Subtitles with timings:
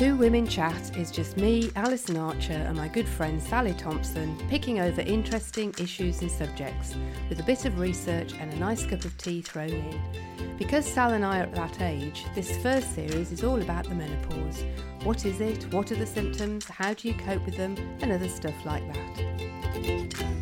[0.00, 4.80] Two Women Chat is just me, Alison Archer, and my good friend Sally Thompson picking
[4.80, 6.94] over interesting issues and subjects
[7.28, 10.56] with a bit of research and a nice cup of tea thrown in.
[10.56, 13.94] Because Sal and I are at that age, this first series is all about the
[13.94, 14.64] menopause.
[15.04, 15.70] What is it?
[15.70, 16.64] What are the symptoms?
[16.64, 17.76] How do you cope with them?
[18.00, 20.39] And other stuff like that.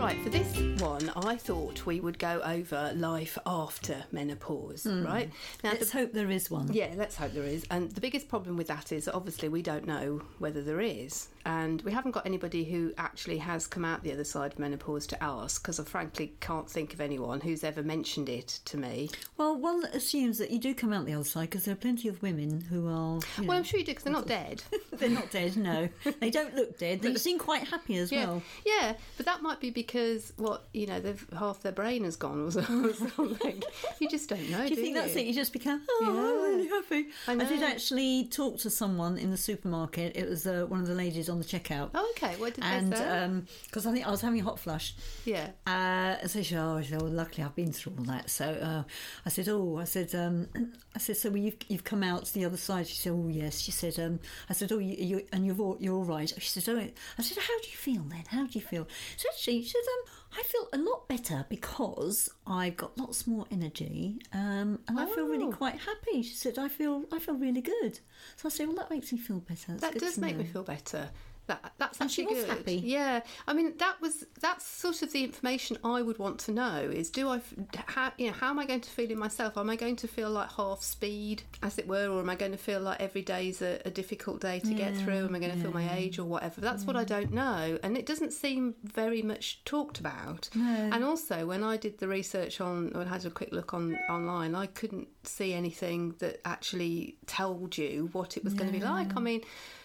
[0.00, 5.04] Right, for this one, I thought we would go over life after menopause, hmm.
[5.04, 5.30] right?
[5.62, 6.72] Now, Let's hope there is one.
[6.72, 7.66] yeah, let's hope there is.
[7.70, 11.28] And the biggest problem with that is obviously we don't know whether there is.
[11.44, 15.06] And we haven't got anybody who actually has come out the other side of menopause
[15.08, 19.10] to ask, because I frankly can't think of anyone who's ever mentioned it to me.
[19.36, 22.08] Well, one assumes that you do come out the other side because there are plenty
[22.08, 23.20] of women who are.
[23.36, 24.62] You know, Well, I'm sure you do, because they're not dead.
[24.92, 25.56] they're not dead.
[25.58, 25.88] No,
[26.20, 27.02] they don't look dead.
[27.02, 28.42] They seem quite happy as Yeah, well.
[28.64, 29.89] yeah, but that might be because
[30.36, 32.50] what you know, they've half their brain has gone or
[32.92, 33.62] something.
[33.98, 34.66] you just don't know.
[34.66, 35.26] Do you think that's it?
[35.26, 37.08] You just become oh, I'm really happy.
[37.28, 37.66] I did know.
[37.66, 40.16] actually talk to someone in the supermarket.
[40.16, 41.90] It was uh, one of the ladies on the checkout.
[41.94, 42.34] Oh, okay.
[42.36, 43.30] What did and they say?
[43.66, 45.48] because I think I was having a hot flush, yeah.
[45.66, 48.30] Uh, and so she, oh, she said, well, luckily I've been through all that.
[48.30, 48.82] So uh,
[49.26, 50.48] I said, oh, I said, um,
[50.94, 52.86] I said, so you've you've come out to the other side.
[52.86, 53.60] She said, oh yes.
[53.60, 56.32] She said, um, I said, oh, you, you and you're all, you're all right.
[56.38, 58.24] She said, oh, I said, how do you feel then?
[58.28, 58.86] How do you feel?
[59.16, 63.46] So actually, she said, um, I feel a lot better because I've got lots more
[63.50, 65.28] energy, um, and I feel Oh.
[65.28, 66.22] really quite happy.
[66.22, 68.00] She said, I feel I feel really good.
[68.36, 69.72] So I said, well, that makes me feel better.
[69.72, 71.10] That's that does make me feel better.
[71.50, 72.56] That that's And she actually was good.
[72.58, 72.76] happy.
[72.76, 76.78] Yeah, I mean that was that's sort of the information I would want to know
[76.78, 77.40] is do I
[77.86, 79.58] how you know how am I going to feel in myself?
[79.58, 82.52] Am I going to feel like half speed, as it were, or am I going
[82.52, 85.26] to feel like every day's a, a difficult day to get through?
[85.26, 86.60] Am I going to feel my age or whatever?
[86.60, 87.08] That's what I mm.
[87.08, 90.48] don't know, and it doesn't seem very much talked about.
[90.54, 94.54] And also, when I did the research on, or had a quick look on online,
[94.54, 99.16] I couldn't see anything that actually told you what it was going to be like.
[99.16, 99.42] I mean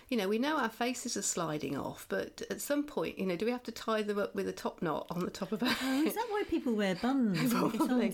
[0.10, 3.36] you know, we know our faces are sliding off, but at some point, you know,
[3.36, 5.64] do we have to tie them up with a top knot on the top of
[5.64, 7.38] our Oh, is that why people wear buns?
[7.40, 8.14] when they get Probably.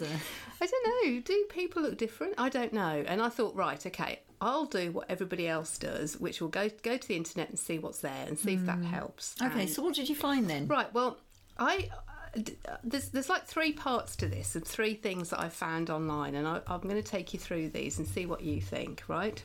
[0.61, 1.21] I don't know.
[1.21, 2.35] Do people look different?
[2.37, 3.03] I don't know.
[3.07, 6.97] And I thought, right, okay, I'll do what everybody else does, which will go go
[6.97, 9.35] to the internet and see what's there and see if that helps.
[9.41, 10.67] Okay, And- so what did you find then?
[10.67, 10.91] Right.
[10.93, 11.17] Well,
[11.59, 11.89] I
[12.35, 15.89] uh, uh, there's there's like three parts to this and three things that I found
[15.89, 19.03] online, and I, I'm going to take you through these and see what you think.
[19.09, 19.43] Right.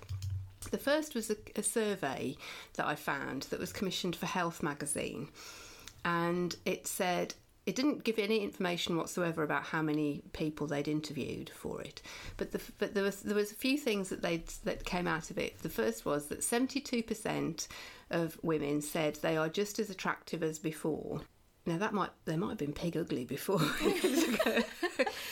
[0.76, 2.37] The first was a, a survey
[2.75, 5.31] that I found that was commissioned for Health magazine,
[6.04, 7.32] and it said
[7.64, 12.03] it didn't give any information whatsoever about how many people they'd interviewed for it,
[12.36, 15.31] but the, but there was there was a few things that they that came out
[15.31, 15.62] of it.
[15.62, 17.69] The first was that seventy two percent
[18.10, 21.22] of women said they are just as attractive as before.
[21.66, 23.60] Now that might they might have been pig ugly before.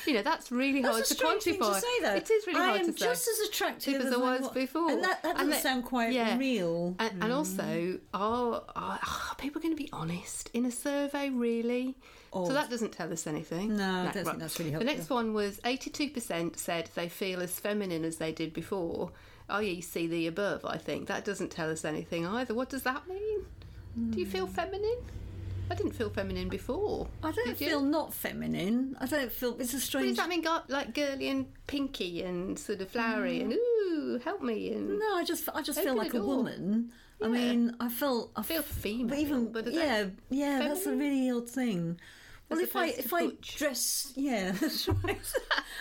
[0.06, 1.74] you know that's really hard That's a to quantify.
[1.74, 2.14] to say, though.
[2.14, 3.06] It is really I hard am to say.
[3.06, 5.62] just as attractive as as I I was wa- before, and that- that doesn't that-
[5.62, 6.96] sound quite real.
[6.98, 11.30] And, and also, are, are, are people going to be honest in a survey?
[11.30, 11.96] Really?
[12.32, 13.76] Or- so that doesn't tell us anything.
[13.76, 17.40] No, I don't think that's really The next one was eighty-two percent said they feel
[17.40, 19.12] as feminine as they did before.
[19.48, 20.64] I.e., see the above.
[20.64, 22.54] I think that doesn't tell us anything either.
[22.54, 23.44] What does that mean?
[24.10, 24.54] Do you feel hmm.
[24.54, 24.98] feminine?
[25.70, 27.08] I didn't feel feminine before.
[27.22, 27.68] I don't Did you?
[27.68, 28.96] feel not feminine.
[29.00, 30.08] I don't feel it's a What strange.
[30.08, 30.42] does that mean?
[30.42, 33.56] Got like girly and pinky and sort of flowery and mm.
[33.56, 36.92] ooh, help me and No, I just I just feel like a woman.
[37.22, 41.30] I mean, I felt I feel female, but even but yeah, yeah, that's a really
[41.30, 41.98] odd thing.
[42.50, 45.18] Well, if I if I dress, yeah, that's right.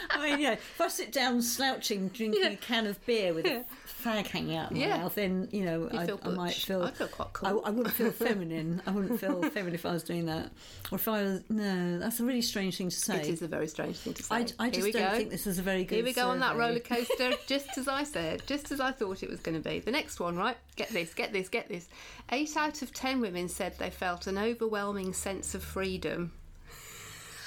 [0.10, 2.50] I mean, yeah, if I sit down slouching, drinking Yeah.
[2.52, 3.66] a can of beer with a
[4.02, 4.98] fag hanging out of my Yeah.
[4.98, 6.84] mouth, then you know You I, feel I might feel.
[6.84, 7.48] I'd feel quite cool.
[7.66, 8.82] I, I wouldn't feel feminine.
[8.88, 10.52] I wouldn't feel feminine if I was doing that,
[10.92, 11.42] or if I was.
[11.50, 13.20] No, that's a really strange thing to say.
[13.20, 14.36] It is a very strange thing to say.
[14.36, 15.18] I, I just don't go.
[15.18, 15.96] think this is a very good.
[15.96, 19.22] Here we go on that roller coaster, just as I said, just as I thought
[19.22, 19.80] it was going to be.
[19.80, 20.58] The next one, right?
[20.78, 21.90] Get this, get this, get this.
[22.32, 26.32] Eight out of ten women said they felt an overwhelming sense of freedom.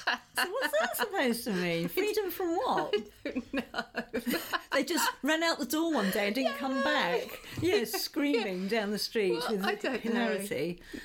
[0.06, 1.88] So what's that supposed to mean?
[2.00, 2.94] Freedom from what?
[3.52, 3.62] no.
[4.72, 7.40] They just ran out the door one day and didn't come back.
[7.62, 10.38] Yeah, screaming down the street Well, with I don't know.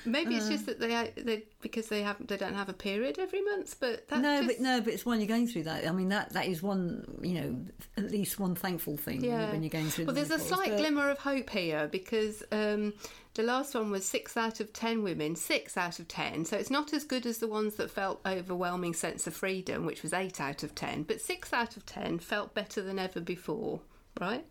[0.04, 0.36] Maybe Uh.
[0.36, 3.76] it's just that they, they because they have they don't have a period every month,
[3.80, 5.88] but that's No, just, but no, but it's when you're going through that.
[5.88, 7.56] I mean, that that is one, you know,
[7.96, 9.50] at least one thankful thing Yeah.
[9.50, 10.04] when you're going through.
[10.04, 12.92] Well, the there's a slight but- glimmer of hope here because um,
[13.34, 16.44] the last one was six out of ten women, six out of ten.
[16.44, 20.02] So it's not as good as the ones that felt overwhelming sense of freedom, which
[20.02, 21.02] was eight out of ten.
[21.02, 23.80] But six out of ten felt better than ever before,
[24.20, 24.44] right?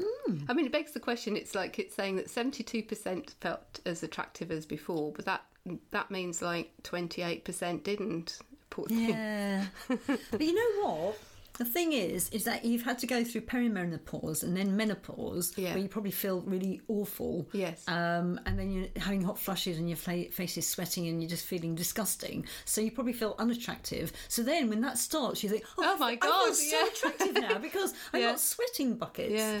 [0.00, 0.38] Hmm.
[0.48, 1.36] I mean, it begs the question.
[1.36, 5.42] It's like it's saying that seventy-two percent felt as attractive as before, but that
[5.90, 8.38] that means like twenty-eight percent didn't.
[8.70, 9.10] Poor thing.
[9.10, 11.18] Yeah, but you know what?
[11.58, 15.70] The thing is, is that you've had to go through perimenopause and then menopause, Yeah.
[15.74, 17.48] where you probably feel really awful.
[17.52, 17.82] Yes.
[17.88, 21.46] Um, and then you're having hot flushes and your face is sweating and you're just
[21.46, 22.46] feeling disgusting.
[22.64, 24.12] So you probably feel unattractive.
[24.28, 26.76] So then when that starts, you think, oh, Oh my God, I God, feel so
[26.76, 26.86] yeah.
[26.86, 28.26] attractive now because I'm Yeah.
[28.30, 29.32] not sweating buckets.
[29.32, 29.60] Yeah.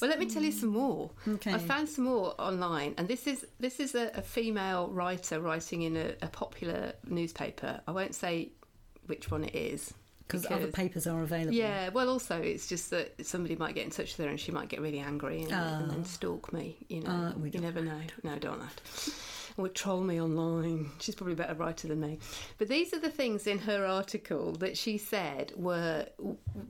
[0.00, 1.10] Well, let me tell you some more.
[1.26, 1.54] Okay.
[1.54, 5.82] I found some more online, and this is this is a, a female writer writing
[5.82, 7.80] in a, a popular newspaper.
[7.86, 8.50] I won't say
[9.06, 9.94] which one it is
[10.30, 11.52] Because other papers are available.
[11.54, 11.88] Yeah.
[11.90, 14.68] Well, also it's just that somebody might get in touch with her and she might
[14.68, 16.76] get really angry and, and then stalk me.
[16.88, 18.00] You know, Uh, you never know.
[18.22, 18.80] No, don't that.
[19.60, 20.90] Or troll me online.
[21.00, 22.18] She's probably a better writer than me.
[22.56, 26.06] But these are the things in her article that she said were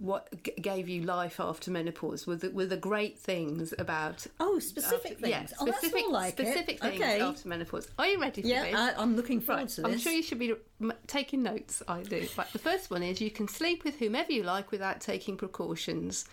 [0.01, 2.27] what g- gave you life after menopause.
[2.27, 4.27] Were the, were the great things about.
[4.41, 5.53] Oh, specific after- yeah, things.
[5.61, 6.81] oh, that's specific, like specific it.
[6.81, 7.21] things okay.
[7.21, 7.89] after menopause.
[7.97, 8.75] Are you ready for Yeah, this?
[8.75, 9.93] I, I'm looking forward Right, to this.
[9.93, 11.83] I'm sure you should be m- taking notes.
[11.87, 12.27] I do.
[12.37, 16.25] But the first one is you can sleep with whomever you like without taking precautions.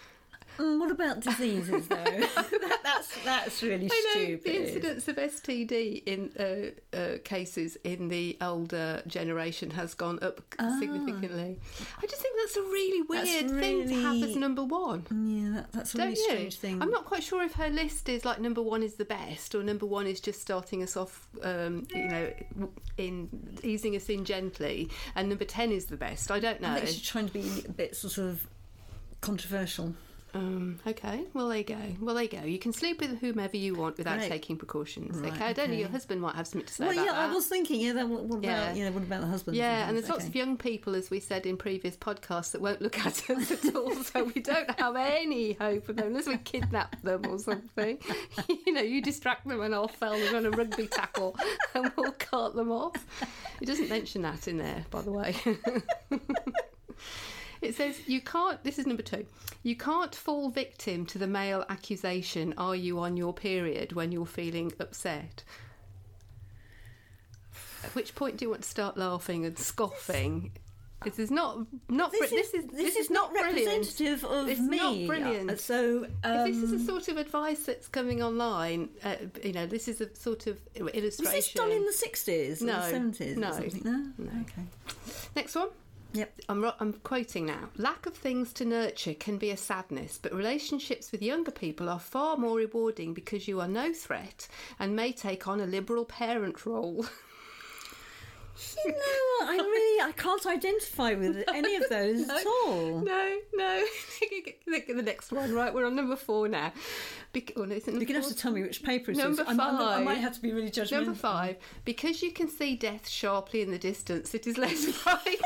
[0.58, 1.96] Mm, what about diseases, though?
[2.04, 4.44] That- that's that's really I know stupid.
[4.44, 10.42] the incidence of STD in uh, uh, cases in the older generation has gone up
[10.80, 11.60] significantly.
[12.02, 13.14] I just think that's a really Ah.
[13.14, 15.06] That's weird thing to have as number one.
[15.12, 16.24] Yeah, that, that's a Don't really you?
[16.30, 16.82] strange thing.
[16.82, 19.64] I'm not quite sure if her list is like number one is the best or
[19.64, 22.32] number one is just starting us off, um, you know,
[22.98, 23.30] in
[23.64, 26.32] easing us in gently, and number ten is the best.
[26.32, 26.70] I don't know.
[26.72, 28.48] I think she's trying to be a bit sort of
[29.22, 29.94] controversial.
[30.34, 31.78] Um, okay, well there you go.
[32.02, 32.44] Well there you go.
[32.44, 34.30] You can sleep with whomever you want without Right.
[34.30, 35.18] taking precautions.
[35.18, 35.78] Right, okay, I don't know.
[35.78, 37.16] Your husband might have something to say Well, yeah, that.
[37.16, 38.66] I was thinking, yeah, that, what, what Yeah.
[38.66, 39.56] about, you know, what about the husband?
[39.58, 42.82] Yeah, and there's lots of young people, as we said in previous podcasts, that won't
[42.82, 43.96] look at us at all.
[43.96, 47.98] So we don't have any hope of them unless we kidnap them or something.
[48.66, 51.36] you know, you distract them and I'll fell them on a rugby tackle
[51.74, 52.94] and we'll cart them off.
[53.62, 55.36] It doesn't mention that in there, by the way.
[57.62, 58.64] It says you can't.
[58.64, 59.26] This is number two.
[59.64, 62.54] You can't fall victim to the male accusation.
[62.58, 65.44] Are you on your period when you're feeling upset?
[67.84, 70.52] At which point do you want to start laughing and scoffing?
[71.04, 71.60] This is not
[71.90, 72.12] not.
[72.12, 73.56] This, bri- is, this is this is not brilliant.
[73.68, 74.78] representative of It's me.
[74.78, 75.60] not brilliant.
[75.60, 79.68] So, um, If this is the sort of advice that's coming online, uh, you know,
[79.68, 81.26] this is a sort of illustration.
[81.26, 83.82] was this done in the 60s No, 70s no, something?
[83.84, 84.12] No?
[84.18, 84.32] no.
[84.42, 84.64] Okay.
[85.36, 85.68] Next one.
[86.18, 86.40] Yep.
[86.50, 87.70] I'm, I'm quoting now.
[87.78, 92.00] Lack of things to nurture can be a sadness, but relationships with younger people are
[92.00, 94.48] far more rewarding because you are no threat
[94.80, 97.06] and may take on a liberal parent role.
[98.86, 98.98] You know?
[99.52, 103.00] I really, I can't identify with any of those at all.
[103.02, 103.84] no, no.
[104.68, 105.74] Look at the next one, right?
[105.74, 106.74] We're on number four now.
[107.34, 109.24] Bec- oh, no, is You're going to have to tell me which paper it is.
[109.24, 110.92] Number I'm- I'm- I might have to be really judgmental.
[111.06, 115.38] Number five, because you can see death sharply in the distance, it is less frightening.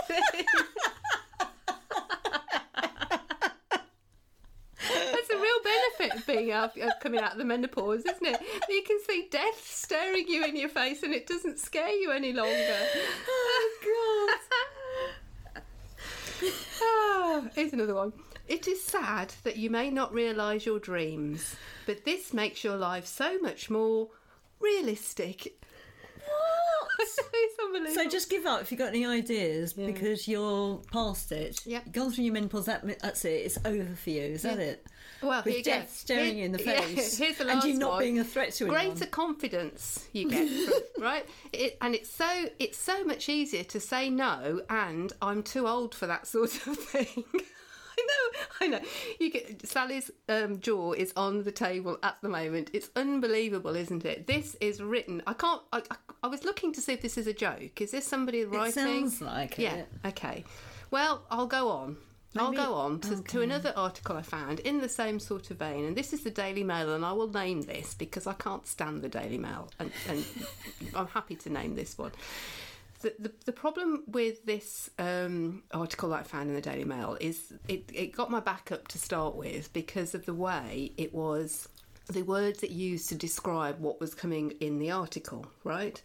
[4.80, 5.60] That's a real
[6.36, 8.42] benefit of of coming out of the menopause, isn't it?
[8.70, 12.34] You can see death staring you in your face and it doesn't scare you any
[12.34, 12.78] longer.
[13.28, 14.30] Oh,
[16.84, 18.14] Ah, here's another one.
[18.48, 21.56] It is sad that you may not realise your dreams,
[21.86, 24.10] but this makes your life so much more
[24.60, 25.62] realistic.
[27.94, 31.60] So just give up if you've got any ideas because you're past it.
[31.66, 31.84] Yep.
[31.86, 33.30] You've gone through your menopause, that, that's it.
[33.46, 34.22] It's over for you.
[34.24, 34.86] Is that it?
[35.22, 35.72] Well, With here you go.
[35.72, 37.18] death staring you in the Yeah, face.
[37.20, 38.00] here's the last and you not one.
[38.00, 38.88] being a threat to anyone.
[38.90, 41.26] Greater confidence you get, from, right?
[41.54, 45.94] It, and it's so it's so much easier to say no, and I'm too old
[45.96, 47.24] for that sort of thing.
[47.98, 48.88] I know, I know.
[49.20, 52.70] You get Sally's um, jaw is on the table at the moment.
[52.74, 54.28] It's unbelievable, isn't it?
[54.28, 55.22] This is written.
[55.28, 55.62] I can't.
[55.74, 57.82] I, I, I was looking to see if this is a joke.
[57.82, 58.84] Is this somebody writing?
[58.84, 59.74] It sounds like yeah.
[59.76, 59.90] it.
[60.06, 60.46] Okay.
[60.90, 61.98] Well, I'll go on.
[62.38, 65.84] I'll go on to, to another article I found in the same sort of vein,
[65.84, 69.02] and this is the Daily Mail, and I will name this because I can't stand
[69.02, 70.26] the Daily Mail, and, and
[70.96, 72.12] I'm happy to name this one.
[73.02, 77.18] The, the, the problem with this um, article that I found in the Daily Mail
[77.20, 81.14] is it, it got my back up to start with because of the way it
[81.14, 81.68] was,
[82.10, 86.02] the words it used to describe what was coming in the article, right?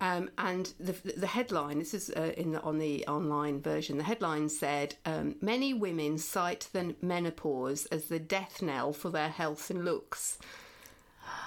[0.00, 4.04] Um, and the, the headline, this is uh, in the, on the online version, the
[4.04, 9.70] headline said, um, Many women cite the menopause as the death knell for their health
[9.70, 10.38] and looks.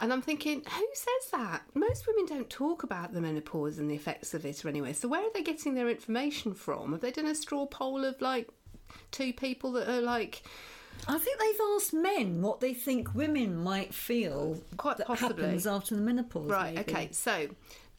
[0.01, 1.63] And I'm thinking, who says that?
[1.73, 4.93] Most women don't talk about the menopause and the effects of it or anyway.
[4.93, 6.91] So where are they getting their information from?
[6.93, 8.49] Have they done a straw poll of like
[9.11, 10.41] two people that are like
[11.07, 15.43] I think they've asked men what they think women might feel Quite that possibly.
[15.43, 16.49] happens after the menopause.
[16.49, 16.91] Right, maybe.
[16.91, 17.09] okay.
[17.11, 17.47] So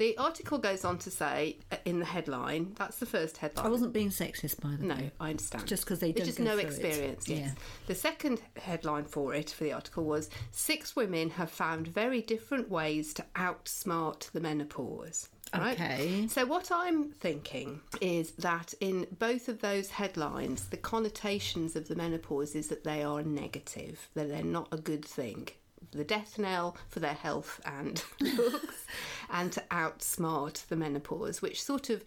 [0.00, 3.66] the article goes on to say uh, in the headline, that's the first headline.
[3.66, 5.12] I wasn't being sexist, by the No, way.
[5.20, 5.66] I understand.
[5.66, 6.64] Just because they don't just no through it.
[6.66, 7.28] experience.
[7.28, 7.38] Yes.
[7.38, 7.50] Yeah.
[7.86, 12.70] The second headline for it for the article was six women have found very different
[12.70, 15.28] ways to outsmart the menopause.
[15.52, 15.72] Right?
[15.78, 16.26] Okay.
[16.28, 21.96] So what I'm thinking is that in both of those headlines, the connotations of the
[21.96, 25.48] menopause is that they are negative, that they're not a good thing.
[25.92, 28.84] The death knell for their health and looks,
[29.30, 32.04] and to outsmart the menopause, which sort of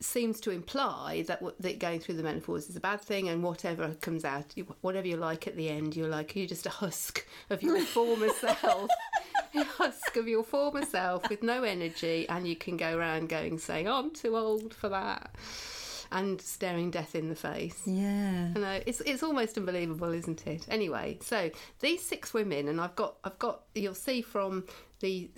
[0.00, 3.42] seems to imply that, what, that going through the menopause is a bad thing, and
[3.42, 6.70] whatever comes out, you- whatever you're like at the end, you're like you're just a
[6.70, 8.88] husk of your former self,
[9.54, 13.58] a husk of your former self with no energy, and you can go around going
[13.58, 15.34] saying, "I'm too old for that,"
[16.10, 17.82] and staring death in the face.
[17.86, 18.52] Yeah.
[18.54, 20.66] I know it's it's almost unbelievable, isn't it?
[20.68, 21.50] Anyway, so
[21.80, 24.64] these six women, and I've got I've got you'll see from
[25.00, 25.30] the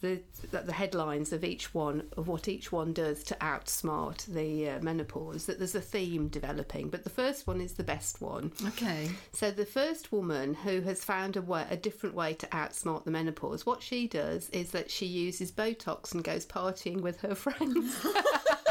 [0.00, 4.80] the the headlines of each one of what each one does to outsmart the uh,
[4.82, 6.90] menopause that there's a theme developing.
[6.90, 8.52] But the first one is the best one.
[8.66, 9.10] Okay.
[9.32, 13.10] So the first woman who has found a way, a different way to outsmart the
[13.10, 18.06] menopause, what she does is that she uses Botox and goes partying with her friends.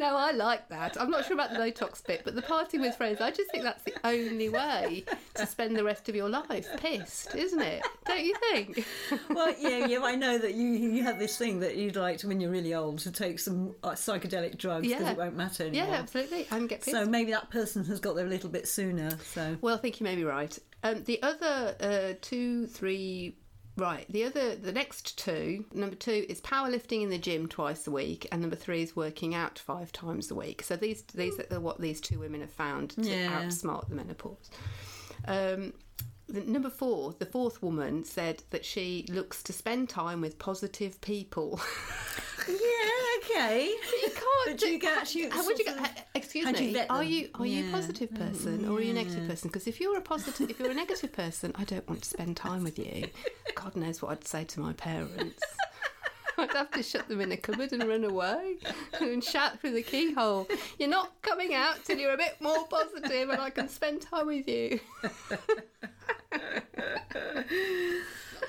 [0.00, 1.00] no, I like that.
[1.00, 3.62] I'm not sure about the Botox bit, but the partying with friends, I just think
[3.62, 5.04] that's the only way
[5.34, 7.82] to spend the rest of your life pissed, isn't it?
[8.06, 8.84] Don't you think?
[9.30, 10.00] Well, yeah, yeah.
[10.02, 12.74] I know that you you have this thing that you'd like to, when you're really
[12.74, 15.12] old, to take some uh, psychedelic drugs because Yeah.
[15.12, 15.88] it won't matter anymore.
[15.88, 16.46] Yeah, absolutely.
[16.50, 16.96] And get pissed.
[16.96, 19.16] So maybe that person has got there a little bit sooner.
[19.34, 20.58] So Well, I think you may be right.
[20.82, 23.36] Um, the other uh, two, three,
[23.80, 24.06] right.
[24.10, 25.64] The other, the next two.
[25.72, 29.34] Number two is powerlifting in the gym twice a week, and number three is working
[29.34, 30.62] out five times a week.
[30.62, 33.42] So these, these are what these two women have found to Yeah.
[33.42, 34.50] outsmart the menopause.
[35.26, 35.72] Um,
[36.30, 41.60] number four, the fourth woman said that she looks to spend time with positive people.
[42.48, 42.54] yeah,
[43.18, 43.66] okay.
[44.02, 44.26] you can't.
[44.46, 45.78] But do you get actually How would you get?
[45.78, 46.86] Uh, excuse how do you me.
[46.88, 49.28] Are you are you a positive person or are you a negative mm.
[49.28, 49.48] person?
[49.48, 52.36] Because if you're a positive, if you're a negative person, I don't want to spend
[52.36, 53.08] time with you.
[53.54, 55.42] God knows what I'd say to my parents.
[56.40, 58.56] I'd have to shut them in a cupboard and run away
[59.00, 60.48] and shout through the keyhole.
[60.78, 64.26] You're not coming out till you're a bit more positive, and I can spend time
[64.26, 64.80] with you.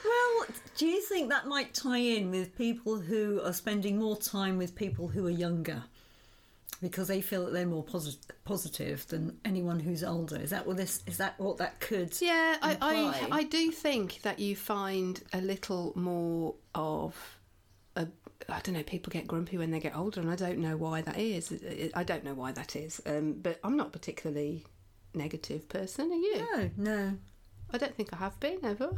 [0.04, 4.58] Well, do you think that might tie in with people who are spending more time
[4.58, 5.84] with people who are younger?
[6.82, 10.38] Because they feel that they're more posi- positive than anyone who's older.
[10.38, 11.04] Is that what this?
[11.06, 12.20] Is that what that could?
[12.20, 13.28] Yeah, I, I.
[13.32, 17.16] I do think that you find a little more of
[17.96, 18.08] a,
[18.50, 21.02] I don't know, people get grumpy when they get older, and I don't know why
[21.02, 21.54] that is.
[21.94, 23.02] I don't know why that is.
[23.06, 24.66] Um, but I'm not particularly
[25.14, 26.48] negative person, are you?
[26.56, 27.18] No, no.
[27.74, 28.90] I don't think I have been ever.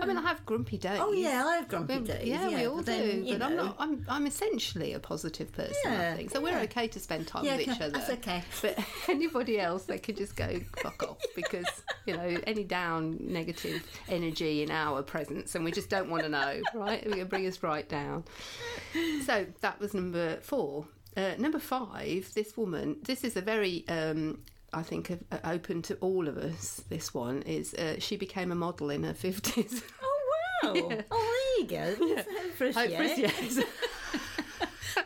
[0.00, 0.98] I mean, I have grumpy days.
[1.00, 2.26] Oh yeah, I have grumpy Um, days.
[2.26, 2.82] Yeah, we all do.
[2.84, 3.76] then, you but I'm not.
[3.78, 4.04] I'm.
[4.08, 5.74] I'm essentially a positive person.
[5.86, 6.40] I Yeah, think so.
[6.40, 7.90] We're okay to spend time Yeah, with each other.
[7.90, 8.42] that's okay.
[8.62, 11.66] But anybody else, they could just go fuck off because
[12.06, 16.28] you know any down negative energy in our presence, and we just don't want to
[16.28, 16.60] know.
[16.74, 17.04] Right?
[17.06, 18.24] We're to bring us right down.
[19.24, 20.86] So that was number four.
[21.16, 22.32] Uh, number five.
[22.34, 22.96] This woman.
[23.02, 23.84] This is a very.
[23.88, 24.40] Um,
[24.72, 26.82] I think uh, open to all of us.
[26.88, 29.82] This one is uh, she became a model in her fifties.
[30.62, 31.02] Oh wow!
[31.12, 32.16] Oh, there you go.
[32.16, 33.60] Hopefully, Hopefully, yes.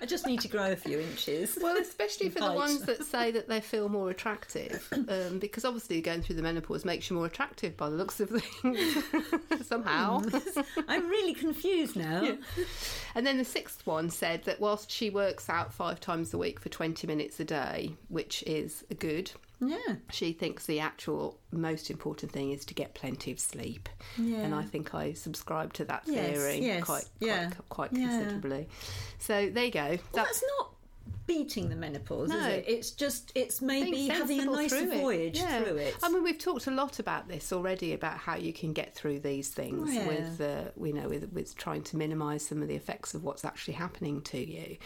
[0.00, 1.58] I just need to grow a few inches.
[1.60, 6.00] Well, especially for the ones that say that they feel more attractive, um, because obviously
[6.00, 9.04] going through the menopause makes you more attractive by the looks of things
[9.66, 10.22] somehow.
[10.88, 12.36] I'm really confused now.
[13.14, 16.60] And then the sixth one said that whilst she works out five times a week
[16.60, 19.30] for 20 minutes a day, which is good,
[19.62, 19.96] Yeah.
[20.10, 23.88] she thinks the actual most important thing is to get plenty of sleep.
[24.18, 24.38] Yeah.
[24.40, 28.08] And I think I subscribe to that Yes, theory yes, quite, yeah, quite, quite yeah.
[28.08, 28.68] considerably.
[29.18, 29.80] So there you go.
[29.80, 30.68] Well, That- that's not
[31.26, 32.48] beating the menopause, is No.
[32.48, 32.64] it?
[32.66, 35.00] It's just it's maybe having a sensible nice through it.
[35.00, 35.62] voyage Yeah.
[35.62, 35.94] through it.
[36.02, 39.20] I mean, we've talked a lot about this already about how you can get through
[39.20, 40.06] these things Oh, yeah.
[40.08, 43.44] with, uh, you know, with, with trying to minimise some of the effects of what's
[43.44, 44.76] actually happening to you.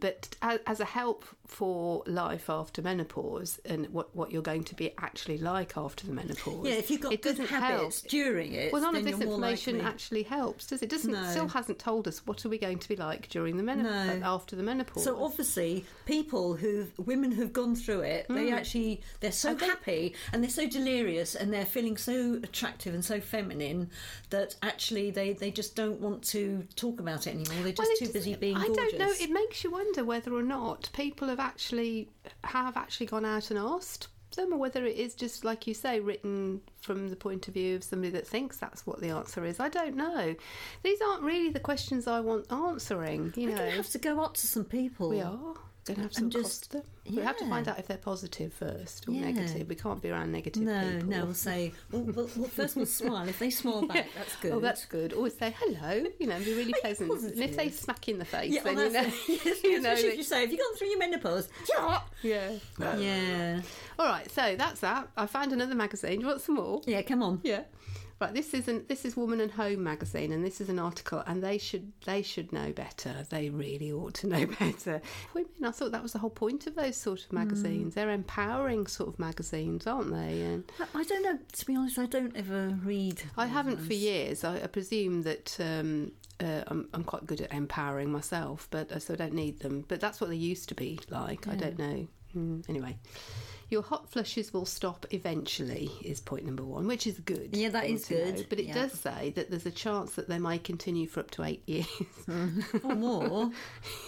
[0.00, 4.74] But as, as a help for life after menopause and what, what you're going to
[4.74, 8.10] be actually like after the menopause, yeah, if you've got it good habits help.
[8.10, 10.88] during it, Well, none of this information actually helps, does it?
[10.90, 11.30] Doesn't No.
[11.30, 14.26] still hasn't told us what are we going to be like during the menopause No.
[14.26, 15.04] after the menopause.
[15.04, 19.58] So obviously, people who women who've gone through it, they actually they're so Mm.
[19.60, 23.90] they- happy and they're so delirious and they're feeling so attractive and so feminine
[24.30, 27.62] that actually they, they just don't want to talk about it anymore.
[27.62, 28.76] They're just Well, too busy being I gorgeous.
[28.92, 29.12] don't know.
[29.20, 32.08] It makes you wonder wonder whether or not people have actually
[32.44, 36.00] have actually gone out and asked them, or whether it is just like you say,
[36.00, 39.60] written from the point of view of somebody that thinks that's what the answer is.
[39.60, 40.34] I don't know.
[40.82, 43.32] These aren't really the questions I want answering.
[43.36, 45.08] You We're know, have to go up to some people.
[45.08, 45.54] we are
[45.86, 46.82] going to have some just- them.
[47.08, 49.30] We have to find out if they're positive first or Yeah.
[49.30, 49.68] negative.
[49.68, 51.08] We can't be around negative No, people.
[51.08, 53.28] no, we'll say, well, well, well, first we'll smile.
[53.28, 54.52] If they smile back, that's good.
[54.52, 55.12] Oh, that's good.
[55.12, 56.04] Always say hello.
[56.18, 57.10] You know, be really pleasant.
[57.12, 59.10] And if they smack in the face, Yeah, then you know.
[59.28, 59.28] Yes,
[59.64, 61.48] you know especially if you say, have you gone through your menopause?
[62.22, 62.52] Yeah.
[62.80, 62.96] yeah.
[62.98, 63.60] Yeah.
[63.98, 65.08] All right, so that's that.
[65.16, 66.16] I found another magazine.
[66.16, 66.80] Do you want some more?
[66.86, 67.40] Yeah, come on.
[67.44, 67.62] Yeah.
[68.18, 71.22] Right, this is an, this is Woman and Home magazine, and this is an article,
[71.26, 73.26] and they should they should know better.
[73.28, 75.02] They really ought to know better.
[75.34, 75.50] Women.
[75.64, 77.94] I thought that was the whole point of those sort of magazines.
[77.94, 80.40] They're empowering sort of magazines, aren't they?
[80.42, 83.22] And I- don't know, to be honest, I don't ever read.
[83.36, 84.44] I haven't for years.
[84.44, 88.98] I, I presume that um, uh, I'm, I'm quite good at empowering myself, but uh,
[88.98, 89.84] so I don't need them.
[89.86, 91.46] But that's what they used to be like.
[91.46, 92.08] I don't know.
[92.36, 92.98] Mm, anyway,
[93.70, 97.56] your hot flushes will stop eventually is point number one, which is good.
[97.56, 98.32] Yeah, that is to know.
[98.32, 98.46] good.
[98.50, 98.74] But it Yeah.
[98.74, 101.86] does say that there's a chance that they may continue for up to eight years.
[102.84, 103.50] or more.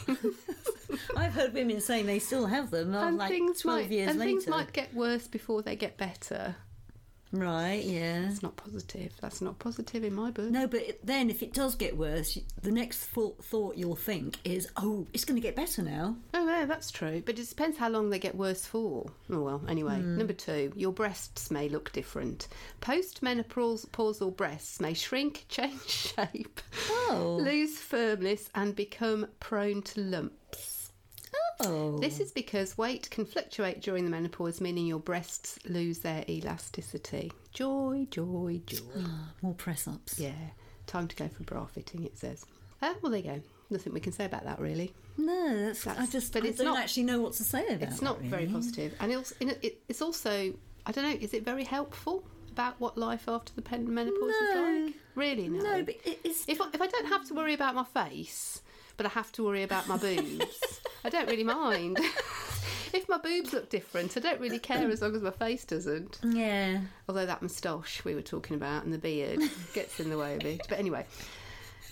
[1.17, 4.19] I've heard women saying they still have them, and like things 12 might years and
[4.19, 4.31] later.
[4.31, 6.57] things might get worse before they get better.
[7.33, 8.23] Right, yeah.
[8.23, 9.13] That's not positive.
[9.21, 10.51] That's not positive in my book.
[10.51, 15.07] No, but then if it does get worse, the next thought, you'll think is, oh,
[15.13, 16.17] it's going to get better now.
[16.33, 17.23] Oh, yeah, that's true.
[17.25, 19.11] But it depends how long they get worse for.
[19.31, 19.97] Oh, well, anyway.
[19.97, 20.17] Hmm.
[20.19, 22.49] Number two, your breasts may look different.
[22.81, 26.61] Post-menopausal breasts may shrink, change shape,
[27.11, 27.39] Oh.
[27.43, 30.35] lose firmness, and become prone to lumps.
[31.61, 31.99] Oh.
[31.99, 37.33] This is because weight can fluctuate during the menopause, meaning your breasts lose their elasticity.
[37.53, 38.85] Joy, joy, joy.
[39.43, 40.19] More press ups.
[40.21, 40.33] Yeah,
[40.87, 42.45] time to go for bra fitting, it says.
[42.81, 43.41] Uh, well, there you go.
[43.71, 44.95] Nothing we can say about that, really.
[45.17, 47.67] No, that's, I That's- just but I it's don't not- actually know what to say
[47.67, 48.55] about It's not that, very really.
[48.55, 49.33] positive, and it's,
[49.89, 50.53] it's also
[50.87, 51.19] I don't know.
[51.21, 54.49] Is it very helpful about what life after the menopause No.
[54.77, 54.95] is like?
[55.17, 55.59] Really, no.
[55.63, 56.45] No, but it's.
[56.49, 58.63] if I, if I don't have to worry about my face,
[58.99, 60.61] but I have to worry about my boobs,
[61.05, 61.99] I don't really mind.
[62.93, 66.19] if my boobs look different, I don't really care as long as my face doesn't.
[66.23, 66.81] yeah.
[67.09, 69.41] Although that moustache we were talking about and the beard
[69.73, 70.67] gets in the way a bit.
[70.69, 71.07] But anyway,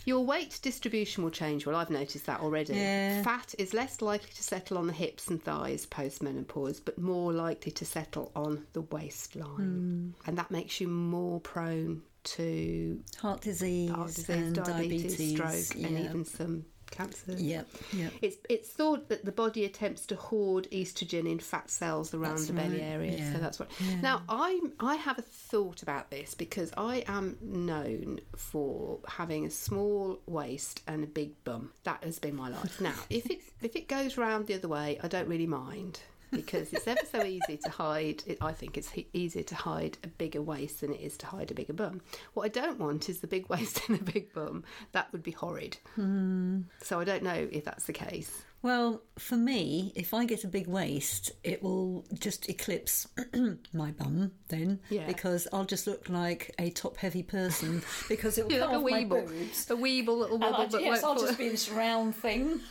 [0.05, 1.65] your weight distribution will change.
[1.65, 2.75] Well, I've noticed that already.
[2.75, 3.23] Yeah.
[3.23, 7.33] Fat is less likely to settle on the hips and thighs post menopause, but more
[7.33, 10.15] likely to settle on the waistline.
[10.25, 10.29] Hmm.
[10.29, 15.99] And that makes you more prone to Heart disease, heart disease, diabetes, diabetes, stroke, and
[15.99, 17.43] even some cancers.
[17.43, 18.13] Yep, yep.
[18.23, 22.47] It's it's thought that the body attempts to hoard estrogen in fat cells around That's
[22.49, 23.17] the belly right, area.
[23.19, 23.69] yeah, So that's what.
[23.81, 24.01] yeah.
[24.01, 29.51] Now I I have a thought about this because I am known for having a
[29.51, 31.73] small waist and a big bum.
[31.85, 32.81] That has been my life.
[32.81, 36.01] Now if it if it goes round the other way, I don't really mind.
[36.31, 38.23] Because it's ever so easy to hide.
[38.27, 41.27] It, I think it's he- easier to hide a bigger waist than it is to
[41.27, 42.01] hide a bigger bum.
[42.35, 44.65] What I don't want is the big waist and a big bum.
[44.93, 45.77] That would be horrid.
[45.95, 46.63] Hmm.
[46.83, 48.43] So I don't know if that's the case.
[48.63, 53.07] Well, for me, if I get a big waist, it will just eclipse
[53.73, 55.07] my bum then, Yeah.
[55.07, 59.11] because I'll just look like a top-heavy person because it'll You're come like a off
[59.11, 59.71] my weeble, boobs.
[59.71, 62.59] a weeble little And wobble, I, yes, I'll just be this round thing.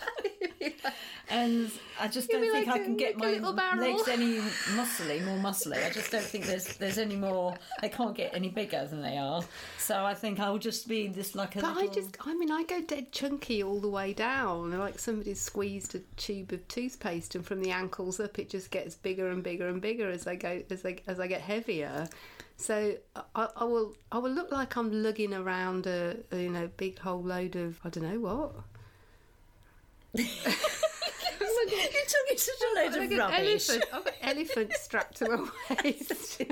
[1.30, 4.38] And I just You'll don't think like I a- can get like my legs any
[4.38, 5.84] muscly, more muscly.
[5.84, 7.54] I just don't think there's there's any more.
[7.82, 9.42] They can't get any bigger than they are.
[9.76, 11.90] So I think I'll just be this like a But little.
[11.90, 15.94] I just, I mean, I go dead chunky all the way down, like somebody's squeezed
[15.94, 19.68] a tube of toothpaste, and from the ankles up, it just gets bigger and bigger
[19.68, 22.08] and bigger as I go, as I as I get heavier.
[22.56, 22.96] So
[23.34, 26.98] I, I will, I will look like I'm lugging around a, a, you know big
[27.00, 28.54] whole load of I don't know what.
[30.24, 33.68] You're talking such a oh, load Like of an rubbish.
[33.68, 33.84] elephant.
[33.92, 35.48] Oh, I've got elephant strapped to my
[35.84, 36.42] waist.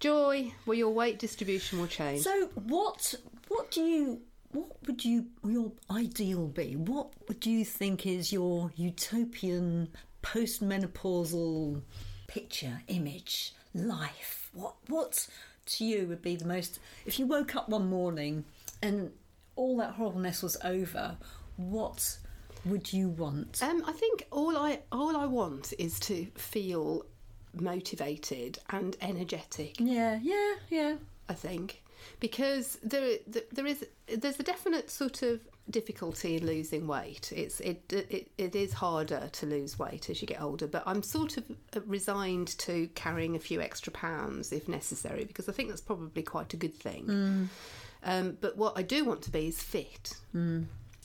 [0.00, 2.22] Joy, well, your weight distribution will change.
[2.22, 3.14] So what
[3.48, 4.20] what do you
[4.52, 6.76] what would you your ideal be?
[6.76, 9.88] What would you think is your utopian
[10.22, 11.82] postmenopausal
[12.28, 14.50] picture, image, life?
[14.52, 15.26] What what
[15.66, 18.44] to you would be the most if you woke up one morning
[18.82, 19.10] and
[19.56, 21.16] all that horribleness was over,
[21.56, 22.18] what
[22.64, 23.62] would you want?
[23.62, 27.04] Um, I think all I all I want is to feel
[27.52, 29.78] motivated and energetic.
[29.78, 30.94] yeah, yeah, yeah.
[31.28, 31.82] I think
[32.20, 33.18] because there
[33.52, 35.40] there is there's a definite sort of
[35.70, 37.32] difficulty in losing weight.
[37.34, 41.02] It's it it, it is harder to lose weight as you get older, but I'm
[41.02, 41.44] sort of
[41.86, 46.52] resigned to carrying a few extra pounds if necessary because I think that's probably quite
[46.52, 47.48] a good thing.
[48.04, 50.16] Um, but what I do want to be is fit.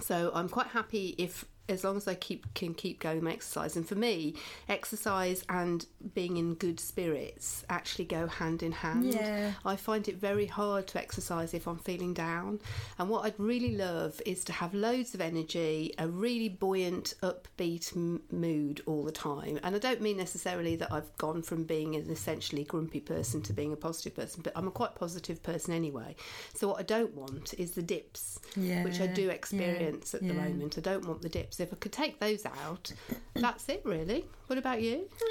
[0.02, 3.76] So I'm quite happy if as long as I keep can keep going my exercise.
[3.76, 4.36] And for me,
[4.68, 9.14] exercise and being in good spirits actually go hand in hand.
[9.14, 9.54] Yeah.
[9.66, 12.60] I find it very hard to exercise if I'm feeling down.
[12.98, 17.96] And what I'd really love is to have loads of energy, a really buoyant, upbeat
[17.96, 19.60] m- mood all the time.
[19.64, 23.54] And I don't mean necessarily that I've gone from being an essentially grumpy person to
[23.54, 26.16] being a positive person, but I'm a quite positive person anyway.
[26.54, 30.22] So what I don't want is the dips, which I Yeah, do yeah, experience at
[30.22, 30.34] the yeah.
[30.34, 30.78] moment.
[30.78, 31.59] I don't want the dips.
[31.60, 32.92] If I could take those out,
[33.34, 34.26] that's it really.
[34.48, 35.08] What about you?
[35.22, 35.28] Yeah,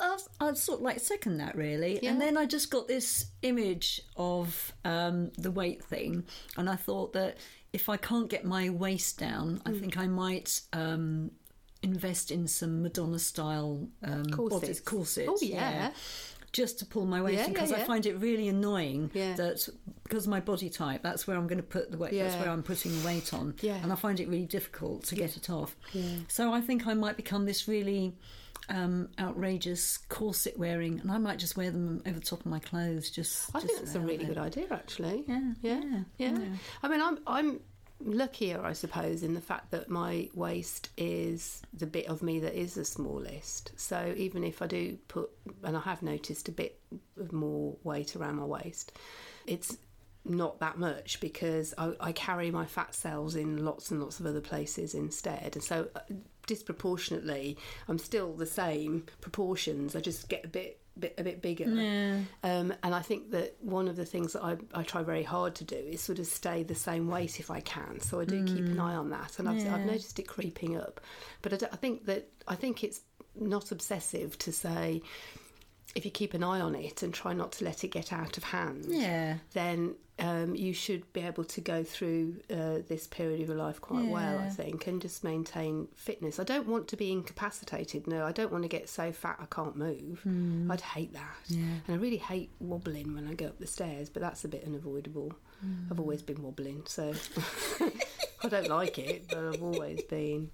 [0.00, 1.98] I, I, I'd sort of like second that really.
[2.02, 2.10] Yeah.
[2.10, 6.24] And then I just got this image of um, the weight thing,
[6.56, 7.36] and I thought that
[7.72, 9.68] if I can't get my waist down, Hmm.
[9.68, 10.60] I think I might.
[10.72, 11.30] Um,
[11.82, 14.60] invest in some Madonna style um, Corsets.
[14.60, 15.28] bodies- corsets.
[15.30, 15.90] Oh, yeah.
[16.54, 17.78] Just to pull my weight Yeah, in because yeah.
[17.78, 19.34] I find it really annoying Yeah.
[19.34, 19.68] that
[20.04, 22.12] because of my body type, that's where I'm going to put the weight.
[22.14, 23.74] That's where I'm putting the weight on, Yeah.
[23.82, 25.76] and I find it really difficult to get it off.
[26.28, 28.14] So I think I might become this really
[28.70, 32.60] um, outrageous corset wearing, and I might just wear them over the top of my
[32.60, 33.10] clothes.
[33.10, 35.24] Just, I think just that's a really good idea, actually.
[35.28, 36.38] Yeah, yeah, yeah, yeah.
[36.38, 36.56] yeah.
[36.82, 37.60] I mean, I'm I'm
[38.00, 42.58] luckier, I suppose, in the fact that my waist is the bit of me that
[42.58, 43.72] is the smallest.
[43.76, 45.30] So even if I do put,
[45.62, 46.80] and I have noticed a bit
[47.18, 48.92] of more weight around my waist,
[49.46, 49.76] it's
[50.24, 54.26] not that much because I, I carry my fat cells in lots and lots of
[54.26, 55.54] other places instead.
[55.54, 56.00] And so uh,
[56.46, 59.94] disproportionately, I'm still the same proportions.
[59.94, 61.64] I just get a bit, bit a bit bigger.
[61.64, 62.20] Yeah.
[62.42, 65.54] Um, and I think that one of the things that I, I try very hard
[65.56, 68.00] to do is sort of stay the same weight if I can.
[68.00, 71.00] So I do keep an eye on that, and I've, I've noticed it creeping up.
[71.42, 73.00] But I, I think that I think it's
[73.34, 75.02] not obsessive to say
[75.94, 78.36] if you keep an eye on it and try not to let it get out
[78.36, 78.86] of hand.
[78.88, 79.36] Yeah.
[79.52, 83.80] Then um, you should be able to go through uh, this period of your life
[83.80, 86.38] quite well, I think, and just maintain fitness.
[86.38, 88.06] I don't want to be incapacitated.
[88.06, 90.20] No, I don't want to get so fat I can't move.
[90.22, 90.70] Hmm.
[90.70, 91.36] I'd hate that.
[91.86, 94.64] And I really hate wobbling when I go up the stairs, but that's a bit
[94.64, 95.32] unavoidable.
[95.60, 95.90] Hmm.
[95.90, 97.12] I've always been wobbling, so
[98.42, 100.50] I don't like it, but I've always been.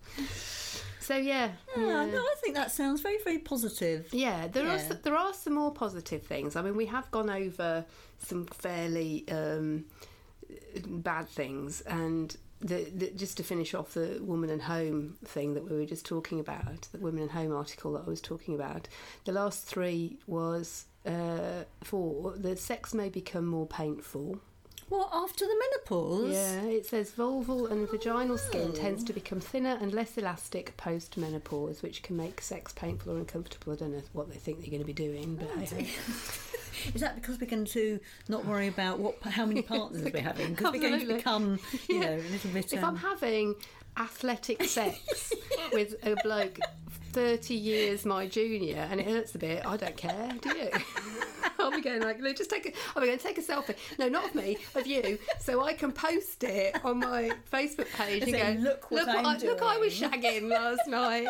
[1.11, 4.07] So yeah, Yeah, no, I think that sounds very, very positive.
[4.15, 4.91] yeah, there are Yeah.
[4.91, 6.55] s- there are some more positive things.
[6.55, 7.85] I mean, we have gone over
[8.19, 9.87] some fairly um,
[10.87, 15.65] bad things, and the, the, just to finish off the woman and home thing that
[15.69, 18.87] we were just talking about, the women and home article that I was talking about.
[19.25, 22.35] The last three was uh, four.
[22.37, 24.39] The sex may become more painful.
[24.91, 26.33] Well, after the menopause.
[26.33, 31.17] Yeah, it says vulval and vaginal skin tends to become thinner and less elastic post
[31.17, 33.73] menopause, which can make sex painful or uncomfortable.
[33.73, 35.89] I don't know what they think they're going to be doing, but hey.
[36.95, 40.55] Is that because we're going to not worry about what how many partners we're having?
[40.55, 42.73] Because we're going to become, you know, a little bit.
[42.73, 43.55] if Um, I'm having
[43.97, 45.33] athletic sex
[45.73, 46.59] with a bloke
[47.13, 50.71] 30 years my junior and it hurts a bit, I don't care, do you?
[51.81, 53.77] Going like, "No, just take a, be going to take a selfie.
[53.99, 58.23] No, not of me, of you, so I can post it on my Facebook page
[58.23, 61.29] and Say, go, "Look what I'm I, look, I was shagging last night.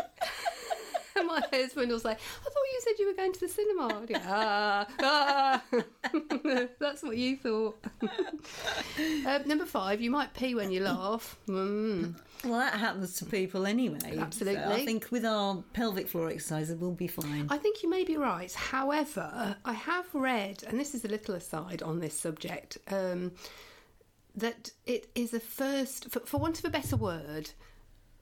[1.17, 4.07] And my husband was like, I thought you said you were going to the cinema.
[4.07, 5.63] Go, ah, ah.
[6.79, 7.85] That's what you thought.
[9.27, 11.37] um, number five, you might pee when you laugh.
[11.49, 12.15] Mm.
[12.45, 14.19] well, that happens to people anyway.
[14.19, 14.63] Absolutely.
[14.63, 17.47] So I think with our pelvic floor exercises, we'll be fine.
[17.51, 18.53] I think you may be right.
[18.53, 23.33] However, I have read, and this is a little aside on this subject, um,
[24.37, 27.51] that it is a first, for, for want of a better word,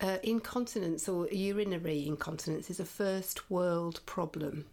[0.01, 4.67] uh, incontinence or urinary incontinence is a first world problem.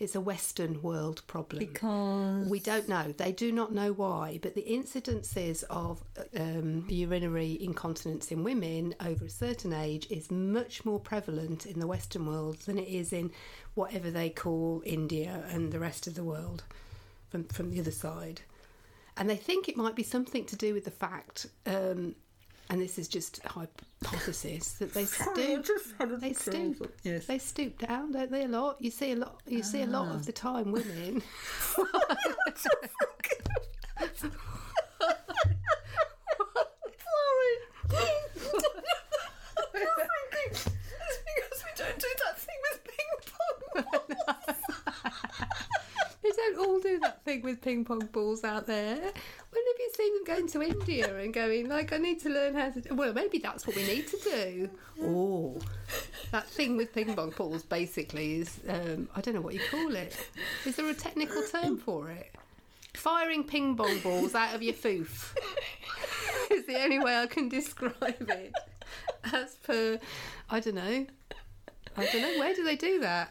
[0.00, 1.60] It's a Western world problem.
[1.60, 3.14] because We don't know.
[3.16, 6.02] They do not know why, but the incidences of
[6.36, 11.86] um, urinary incontinence in women over a certain age is much more prevalent in the
[11.86, 13.30] Western world than it is in
[13.74, 16.64] whatever they call India and the rest of the world
[17.28, 18.40] from, from the other side.
[19.16, 22.16] And they think it might be something to do with the fact, um,
[22.74, 26.20] and this is just a hypothesis, that they stoop.
[26.20, 26.92] They stoop.
[27.04, 27.26] Yes.
[27.26, 28.46] They stoop down, don't they?
[28.46, 28.78] A lot.
[28.80, 29.40] You see a lot.
[29.46, 30.24] You see a lot of ah.
[30.26, 31.22] the time women.
[31.76, 31.92] Sorry.
[40.46, 44.54] It's because we don't do that thing with ping pong.
[46.36, 48.96] Don't all do that thing with ping pong balls out there.
[48.96, 52.54] When have you seen them going to India and going like, I need to learn
[52.54, 52.80] how to?
[52.80, 52.94] Do...
[52.94, 54.70] Well, maybe that's what we need to do.
[55.00, 55.58] Oh,
[56.32, 59.94] that thing with ping pong balls basically is um, I don't know what you call
[59.94, 60.28] it.
[60.64, 62.34] Is there a technical term for it?
[62.94, 65.34] firing ping pong balls out of your foof.
[66.50, 68.52] is the only way I can describe it.
[69.32, 69.98] As per,
[70.50, 71.06] I don't know.
[71.96, 72.38] I don't know.
[72.38, 73.30] Where do they do that?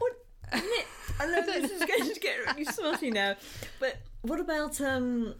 [1.19, 3.36] I know this is going to get really smutty now,
[3.80, 5.36] but what about um?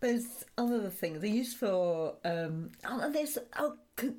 [0.00, 2.70] those other things they use for um.
[2.86, 4.12] Oh, there's oh, c-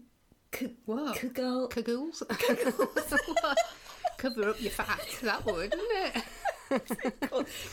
[0.54, 1.18] c- What?
[1.18, 1.68] Kegel.
[1.70, 2.24] Cagools?
[4.18, 6.24] Cover up your fat, that would, wouldn't it?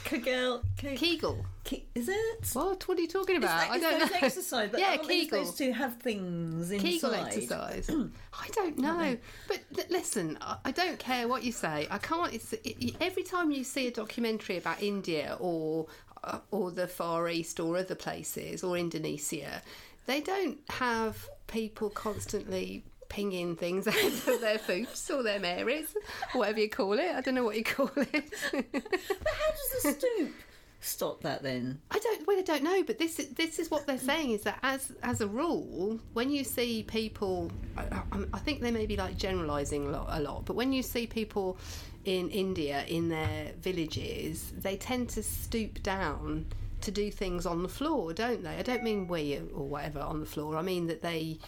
[0.05, 0.63] Kegel.
[0.79, 1.45] Ke- Kegel.
[1.65, 2.51] Ke- is it?
[2.53, 2.87] What?
[2.87, 3.71] What are you talking about?
[3.71, 4.05] I don't know.
[4.05, 5.39] is that exercise, but yeah, Kegel.
[5.45, 6.83] supposed to have things inside.
[6.91, 7.91] Kegel exercise.
[8.41, 9.17] I don't know,
[9.49, 11.87] but th- listen, I- I don't care what you say.
[11.91, 12.33] I can't.
[12.33, 15.87] It's, it, every time you see a documentary about India or
[16.25, 19.63] uh, or the Far East or other places or Indonesia,
[20.07, 25.95] they don't have people constantly pinging things out of their foots or their Marys,
[26.33, 27.15] whatever you call it.
[27.15, 28.33] I don't know what you call it.
[28.73, 30.33] But how does the stoop
[30.81, 31.81] stop that then?
[31.91, 32.27] I don't.
[32.27, 34.93] Well, I don't know, but this is this is what they're saying is that as
[35.03, 39.17] as a rule, when you see people, I, I, I think they may be like
[39.17, 41.59] generalising a lot, a lot, but when you see people
[42.05, 46.47] in India in their villages, they tend to stoop down
[46.81, 48.57] to do things on the floor, don't they?
[48.57, 50.57] I don't mean we or whatever on the floor.
[50.57, 51.39] I mean that they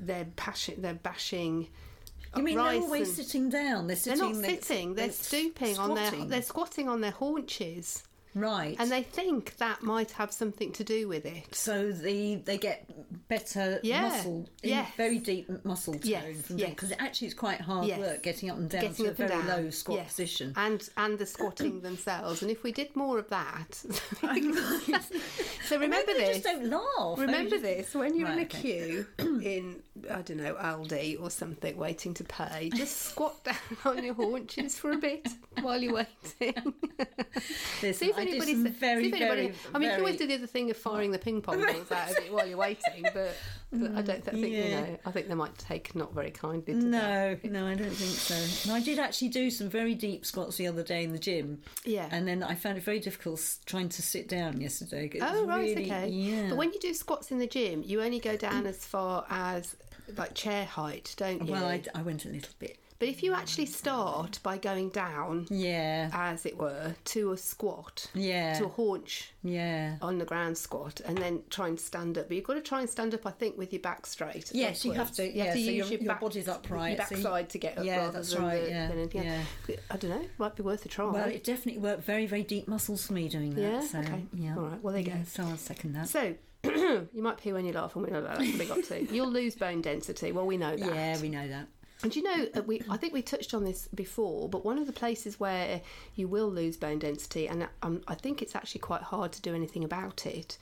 [0.00, 1.68] they're bashing they're bashing.
[2.36, 3.86] You mean they're always sitting down?
[3.86, 4.18] They're sitting.
[4.20, 4.94] They're not sitting.
[4.94, 6.06] They're stooping on their.
[6.08, 6.28] squatting.
[6.28, 8.02] They're squatting on their haunches,
[8.34, 8.76] right.
[8.78, 11.54] and they think that might have something to do with it.
[11.54, 12.84] so the they get
[13.28, 14.90] better Yeah, muscle, yes.
[14.98, 16.70] very deep muscle tone Yes, from yes.
[16.70, 17.98] because actually it's quite hard Yes.
[17.98, 19.46] work getting up and down getting to a very down.
[19.48, 20.08] low squat Yes.
[20.10, 20.52] position.
[20.56, 22.42] and and the squatting themselves.
[22.42, 23.82] And if we did more of that,
[25.66, 26.42] so remember this.
[26.42, 27.18] just don't laugh.
[27.18, 28.60] Remember this when you're in a okay.
[28.60, 32.70] queue in I don't know Aldi or something waiting to pay.
[32.74, 35.26] Just squat down on your haunches for a bit
[35.60, 36.74] while you're waiting.
[37.82, 38.54] Listen, see if I did anybody.
[38.54, 39.42] very, see if anybody.
[39.48, 41.60] very, I mean, you can always do the other thing of firing the ping pong
[41.60, 43.36] balls out of it while you're waiting, but,
[43.72, 44.80] but I don't think you mm, yeah.
[44.80, 44.98] know.
[45.06, 47.44] I think they might take not very kindly to that.
[47.44, 48.68] No, no, I don't think so.
[48.68, 51.60] No, I did actually do some very deep squats the other day in the gym.
[51.84, 52.08] Yeah.
[52.10, 55.10] And then I found it very difficult trying to sit down yesterday.
[55.12, 56.08] It Oh right, really- okay.
[56.08, 56.48] Yeah.
[56.48, 58.68] But when you do squats in the gym, you only go down mm.
[58.68, 59.76] as far as
[60.16, 61.52] like chair height, don't you?
[61.52, 62.78] well, I, I went a little bit.
[62.98, 66.08] But if you actually start by going down, Yeah.
[66.14, 68.54] as it were, to a squat, Yeah.
[68.58, 69.96] to a haunch Yeah.
[70.00, 72.28] on the ground squat, and then try and stand up.
[72.28, 74.50] But you've got to try and stand up, I think, with your back straight.
[74.54, 76.96] Yes, you have to, You have yeah, to so use your- your, back, body's upright,
[76.96, 77.84] your so you- backside to get up.
[77.84, 79.78] Yeah, rather that's than right, The, yeah, else.
[79.90, 80.24] I don't know.
[80.38, 81.10] Might be worth a try.
[81.10, 83.60] Well, it definitely worked very, very deep muscles for me doing that.
[83.60, 83.80] Yeah?
[83.82, 84.24] So, Okay.
[84.32, 84.56] Yeah.
[84.56, 85.24] All right, well, there you yeah, go.
[85.24, 86.08] So I'll second that.
[86.08, 86.34] So
[87.12, 88.38] you might pee when you laugh, and we know that.
[88.38, 89.04] That's what we got to.
[89.14, 90.32] You'll lose bone density.
[90.32, 90.94] Well, we know that.
[90.94, 91.66] yeah, we know that.
[92.02, 94.86] And you know, uh, we I think we touched on this before, but one of
[94.86, 95.80] the places where
[96.14, 99.54] you will lose bone density, and um, I think it's actually quite hard to do
[99.54, 100.58] anything about it,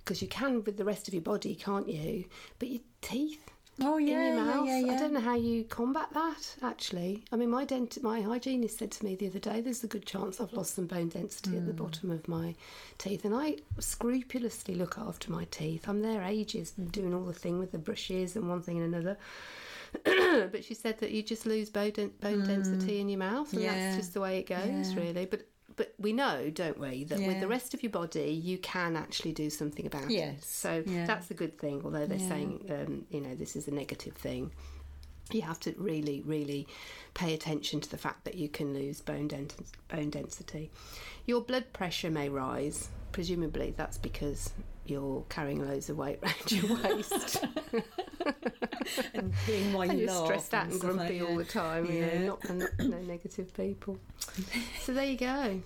[0.00, 2.26] because you can with the rest of your body, can't you?
[2.58, 3.50] But your teeth
[3.82, 4.66] Oh, in yeah, your yeah, mouth.
[4.66, 4.92] yeah, yeah.
[4.92, 6.56] I don't know how you combat that.
[6.62, 9.88] Actually, I mean, my dent, my hygienist said to me the other day, "There's a
[9.88, 11.78] good chance I've lost some bone density at the Hmm.
[11.82, 12.54] bottom of my
[12.98, 15.88] teeth," and I scrupulously look after my teeth.
[15.88, 19.18] I'm there ages doing all the thing with the brushes and one thing and another.
[20.50, 23.62] but she said that you just lose bone, bone density in your mouth, and.
[23.62, 23.72] Yeah.
[23.74, 25.02] that's just the way it goes, Yeah.
[25.02, 25.26] really.
[25.26, 28.96] But but we know, don't we, that with the rest of your body, you can
[28.96, 30.10] actually do something about it.
[30.12, 30.46] Yes.
[30.46, 31.06] So Yeah.
[31.06, 31.82] that's a good thing.
[31.84, 32.28] Although they're Yeah.
[32.28, 34.50] saying, um, you know, this is a negative thing.
[35.32, 36.66] You have to really, really
[37.14, 39.28] pay attention to the fact that you can lose bone,
[39.88, 40.70] bone density.
[41.26, 42.90] Your blood pressure may rise.
[43.12, 44.52] Presumably, that's because
[44.86, 47.44] you're carrying loads of weight around your waist.
[49.14, 51.86] And being and you you're stressed out and grumpy like all the time.
[51.86, 52.18] You Yeah.
[52.20, 53.98] know, not, and not no negative people.
[54.80, 55.60] so there you go.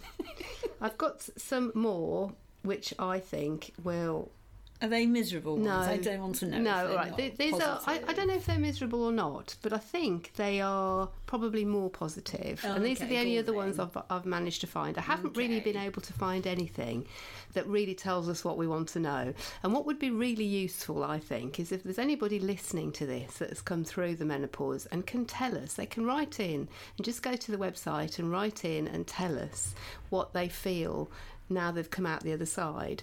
[0.80, 4.30] I've got some more, which I think will
[4.80, 5.88] Are they miserable no, ones?
[5.88, 6.58] I don't want to know.
[6.58, 7.36] No, right.
[7.36, 7.80] These are.
[7.86, 11.64] I, I don't know if they're miserable or not, but I think they are probably
[11.64, 12.60] more positive.
[12.64, 13.80] Oh, and these are the only other on ones.
[13.80, 14.96] I've, I've managed to find.
[14.96, 17.06] I haven't really been able to find anything
[17.54, 19.34] that really tells us what we want to know.
[19.64, 23.38] And what would be really useful, I think, is if there's anybody listening to this
[23.38, 27.04] that has come through the menopause and can tell us, they can write in and
[27.04, 29.74] just go to the website and write in and tell us
[30.10, 31.10] what they feel.
[31.50, 33.02] Now they've come out the other side.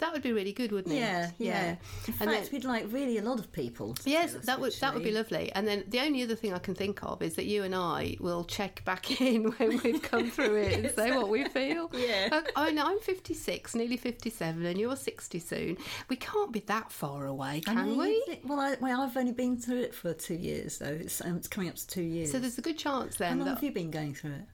[0.00, 0.98] That would be really good, wouldn't it?
[0.98, 1.70] Yeah, yeah.
[1.70, 3.94] In And fact, then- we'd like really a lot of people.
[3.94, 5.50] to Yes, us, that would that would be lovely.
[5.52, 8.16] And then the only other thing I can think of is that you and I
[8.20, 11.90] will check back in when we've come through it and say what we feel.
[12.00, 12.28] Yeah.
[12.32, 15.76] Like, I know I'm 56, nearly 57, and you're 60 soon.
[16.08, 18.22] We can't be that far away, I can we?
[18.44, 20.86] Well, I, well, I've only been through it for two years, though.
[21.00, 22.30] It's, um, it's coming up to two years.
[22.32, 23.32] So there's a good chance then.
[23.32, 24.44] How long that, have you been going through it?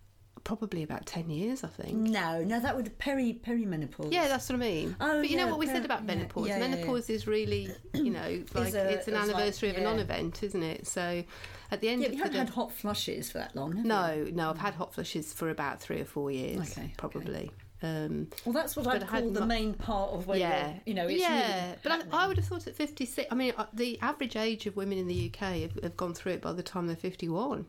[0.46, 1.92] Probably about 10 years, I think.
[1.94, 4.12] No, no, that would peri perimenopause.
[4.12, 4.94] Yeah, that's what I mean.
[5.00, 6.46] Oh, but you know what we said about menopause?
[6.48, 6.70] yeah, yeah, yeah.
[6.76, 10.42] menopause is really, you know, like a- it's an it's like- anniversary of a non-event,
[10.44, 10.86] isn't it?
[10.86, 11.24] So
[11.72, 13.72] at the end Yeah, of you the haven't day, had hot flushes for that long,
[13.76, 13.88] have you?
[13.88, 16.94] no, no, I've had hot flushes for about three or four years, Okay, okay.
[16.96, 17.50] probably.
[17.82, 21.20] Um, Well, that's what I'd call the main part of where yeah, you're, know, it's
[21.20, 21.66] yeah.
[21.66, 23.28] really but I, I would have thought at fifty-six.
[23.30, 26.32] I mean, uh, the average age of women in the UK have, have gone through
[26.32, 27.68] it by the time they're fifty-one.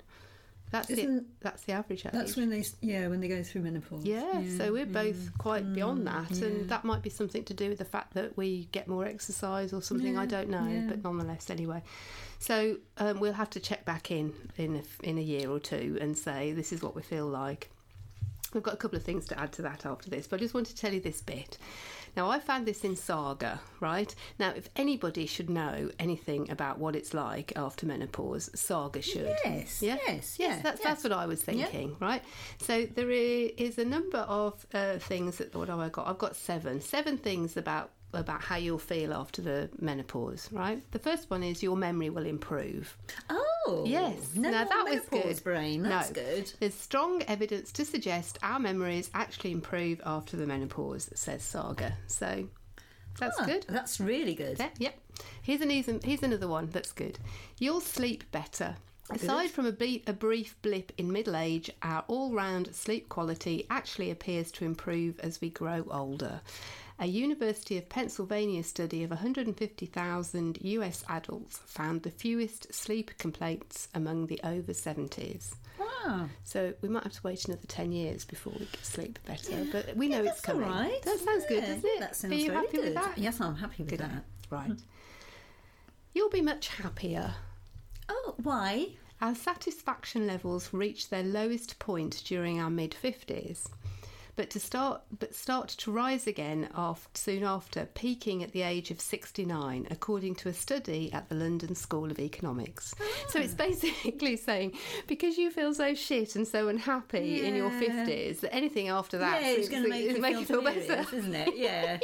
[0.69, 2.12] That's the Isn't- that's the average age.
[2.12, 4.03] That's when they, yeah, when they go through menopause.
[4.03, 6.47] Yeah, so we're both quite beyond that, Mm, yeah.
[6.47, 9.71] and that might be something to do with the fact that we get more exercise
[9.71, 10.17] or something.
[10.17, 10.86] I don't know, yeah.
[10.89, 11.84] but nonetheless, anyway.
[12.39, 15.97] So um, we'll have to check back in in a, in a year or two
[16.01, 17.69] and say this is what we feel like.
[18.56, 20.53] I've got a couple of things to add to that after this, but I just
[20.53, 21.58] want to tell you this bit.
[22.17, 24.13] Now, I found this in Saga, right?
[24.39, 29.32] Now, if anybody should know anything about what it's like after menopause, Saga should.
[29.45, 29.97] Yes, Yeah?
[30.08, 30.58] yes, yes.
[30.58, 30.88] yeah, That's yeah.
[30.89, 32.23] that's what I was thinking, right?
[32.60, 36.08] So there is a number of uh, things that what have I got?
[36.08, 40.82] I've got seven, seven things about about how you'll feel after the menopause, right?
[40.91, 42.98] The first one is your memory will improve.
[43.30, 44.34] Oh, Yes.
[44.36, 45.43] No now that was good.
[45.43, 45.84] brain.
[45.84, 46.13] That's no.
[46.24, 46.52] good.
[46.60, 51.98] There's strong evidence to suggest our memories actually improve after the menopause, says Saga.
[52.08, 52.48] So
[53.20, 53.65] that's Ah, good.
[53.67, 54.58] That's really good.
[54.78, 54.96] Yep.
[55.41, 57.20] Here's an here's, here's another one that's good.
[57.60, 58.78] You'll sleep better.
[59.10, 63.65] Aside from a, ble- a brief blip in middle age, our all round sleep quality
[63.70, 66.41] actually appears to improve as we grow older.
[66.99, 74.25] A University of Pennsylvania study of 150,000 US adults found the fewest sleep complaints among
[74.27, 75.53] the over 70s.
[75.79, 76.27] Wow.
[76.43, 79.95] So we might have to wait another 10 years before we can sleep better, but
[79.95, 80.67] we know Yeah, it's that's coming.
[80.67, 80.99] right.
[81.03, 81.99] That sounds good, Yeah, doesn't it?
[81.99, 82.83] That sounds Are you happy good.
[82.86, 83.17] with that?
[83.17, 83.99] Yes, I'm happy with Good.
[83.99, 84.23] that.
[84.49, 84.71] Right.
[86.15, 87.36] You'll be much happier.
[88.10, 88.88] Oh, why?
[89.21, 93.67] Our satisfaction levels reach their lowest point during our mid 50s.
[94.38, 98.91] But to start but start to rise again af soon after, peaking at the age
[98.91, 102.93] of 69, according to a study at the London School of Economics.
[103.30, 104.73] So it's basically saying
[105.08, 109.41] because you feel so shit and so unhappy in your 50s, that anything after that
[109.41, 111.04] yeah, is- going to make, is you, feel better.
[111.15, 111.54] isn't it?
[111.58, 111.97] Yeah.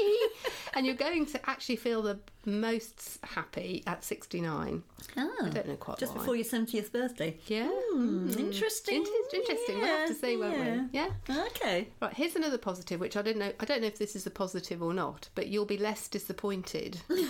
[0.74, 4.82] and you're going to actually feel the most happy at 69.
[5.16, 6.18] Ah, I don't know quite just why.
[6.20, 7.38] before your 70th birthday.
[7.48, 7.70] Yeah.
[7.94, 8.40] Hmm, Mm.
[8.40, 8.98] interesting.
[8.98, 9.78] Inter- interesting.
[9.78, 11.00] We'll have to Yeah, see, won't we?
[11.00, 11.10] Yeah.
[11.48, 11.88] Okay.
[12.02, 12.14] Right.
[12.24, 13.52] Here's another positive, which I don't know.
[13.60, 17.02] I don't know if this is a positive or not, but you'll be less disappointed.
[17.10, 17.28] Doesn't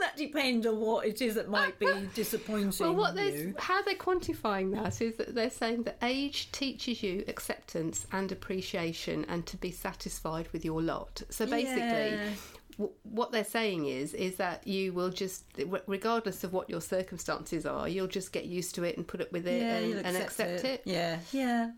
[0.00, 3.96] that depend on what it is that might be disappointing well, what they're how they're
[3.96, 9.58] quantifying that is that they're saying that age teaches you acceptance and appreciation, and to
[9.58, 11.22] be satisfied with your lot.
[11.28, 11.82] So basically.
[11.82, 12.30] Yeah.
[12.78, 15.44] W- What they're saying is, is that you will just,
[15.86, 19.32] regardless of what your circumstances are, you'll just get used to it and put up
[19.32, 20.82] with it yeah, and, you'll and accept it.
[20.84, 21.18] Yeah.
[21.32, 21.70] Yeah.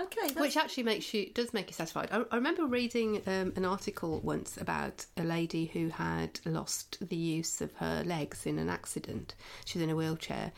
[0.00, 0.32] Okay.
[0.40, 2.08] which actually makes you does make you satisfied.
[2.10, 7.16] I, I remember reading um, an article once about a lady who had lost the
[7.16, 9.36] use of her legs in an accident.
[9.64, 10.50] She's in a wheelchair.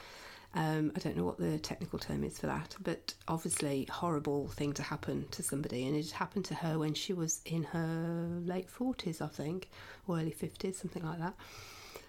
[0.57, 4.73] Um, I don't know what the technical term is for that, but obviously horrible thing
[4.75, 8.71] to happen to somebody, and it happened to her when she was in her late
[8.71, 9.69] forties, I think,
[10.09, 11.35] or early fifties, something like that.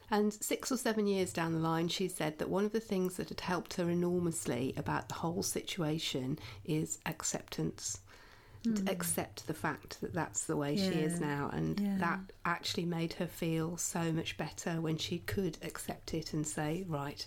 [0.10, 3.18] And six or seven years down the line, she said that one of the things
[3.18, 8.00] that had helped her enormously about the whole situation is acceptance.
[8.64, 11.22] To accept the fact that that's the way she is.
[11.22, 11.98] Now, and Yeah.
[12.00, 16.84] that actually made her feel so much better when she could accept it and say,
[16.86, 17.26] "Right,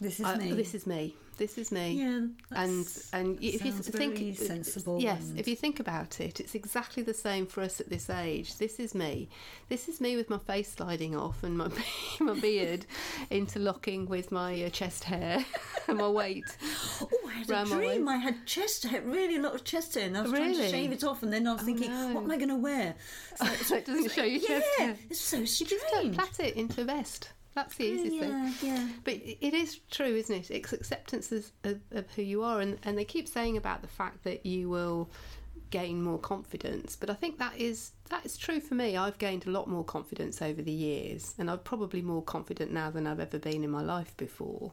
[0.00, 0.52] This is I- me.
[0.52, 1.14] This is me.
[1.38, 5.80] This is me." Yeah, and and if you think very sensible yes, if you think
[5.80, 8.56] about it, it's exactly the same for us at this age.
[8.56, 9.28] This is me.
[9.68, 11.68] This is me with my face sliding off and my
[12.20, 12.86] my beard
[13.30, 15.44] interlocking with my uh, chest hair
[15.88, 16.56] and my weight.
[17.02, 18.08] Oh, I had a dream.
[18.08, 20.68] I had chest hair, really a lot of chest hair, and I was trying to
[20.68, 22.14] shave it off, and then I was thinking, no.
[22.14, 22.94] what am I going to wear?
[23.36, 24.96] So, So it doesn't show your chest yeah, hair.
[25.10, 26.16] it's so strange.
[26.16, 27.30] plait it into a vest.
[27.56, 28.30] That's the easiest thing.
[28.30, 28.88] yeah, yeah.
[29.02, 30.50] But it is true, isn't it?
[30.50, 33.88] It's acceptance of, of, of who you are, and, and they keep saying about the
[33.88, 35.08] fact that you will
[35.70, 36.96] gain more confidence.
[36.96, 38.98] But I think that is that is true for me.
[38.98, 42.90] I've gained a lot more confidence over the years, and I'm probably more confident now
[42.90, 44.72] than I've ever been in my life before.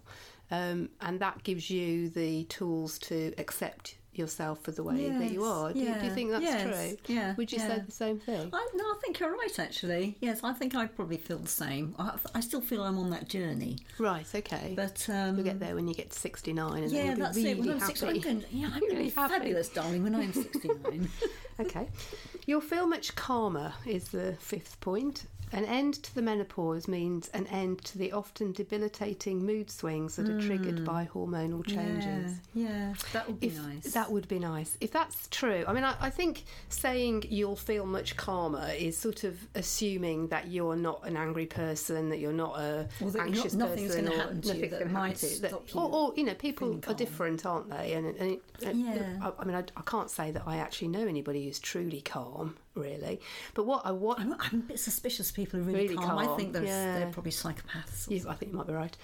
[0.51, 5.43] Um, and that gives you the tools to accept yourself for the way that you
[5.43, 5.71] are.
[5.73, 6.63] Do, you- do you think that's yes,
[7.07, 7.15] true?
[7.15, 8.49] yeah, Would you say the same thing?
[8.53, 9.59] I, no, I think you're right.
[9.59, 11.95] Actually, yes, I think I probably feel the same.
[11.99, 14.25] I, I still feel I'm on that journey, Right.
[14.33, 14.73] Okay.
[14.75, 17.21] but um, You'll get there when you get to 69 and then yeah, you'll be
[17.21, 17.59] that's really it.
[17.59, 17.93] When I'm happy.
[17.95, 20.03] 60, I'm going, yeah, I'm going to Really fabulous, darling.
[20.03, 21.09] When I'm 69.
[21.59, 21.87] Okay.
[22.45, 25.25] You'll feel much calmer, is the fifth point.
[25.53, 30.27] An end to the menopause means an end to the often debilitating mood swings that
[30.27, 30.85] are triggered mm.
[30.85, 32.39] by hormonal changes.
[32.53, 33.93] Yeah, yeah, that would be If nice.
[33.93, 34.77] that would be nice.
[34.81, 39.23] If that's true, I mean, I, I think saying you'll feel much calmer is sort
[39.23, 43.27] of assuming that you're not an angry person, that you're not a that you're not-
[43.27, 46.23] anxious nothing's person, or you nothing's gonna happen to you, that- you or, or you
[46.23, 47.93] know, people are different, aren't they?
[47.93, 48.41] And, and it,
[48.75, 49.19] Yeah.
[49.21, 52.57] I, I mean, I, I can't say that I actually know anybody who's truly calm,
[52.75, 53.19] really.
[53.53, 55.31] But what I what I'm, I'm a bit suspicious.
[55.31, 56.17] People are really, Really calm.
[56.19, 56.99] I think they're, yeah.
[56.99, 58.09] they're probably psychopaths.
[58.09, 58.95] You, I think you might be right.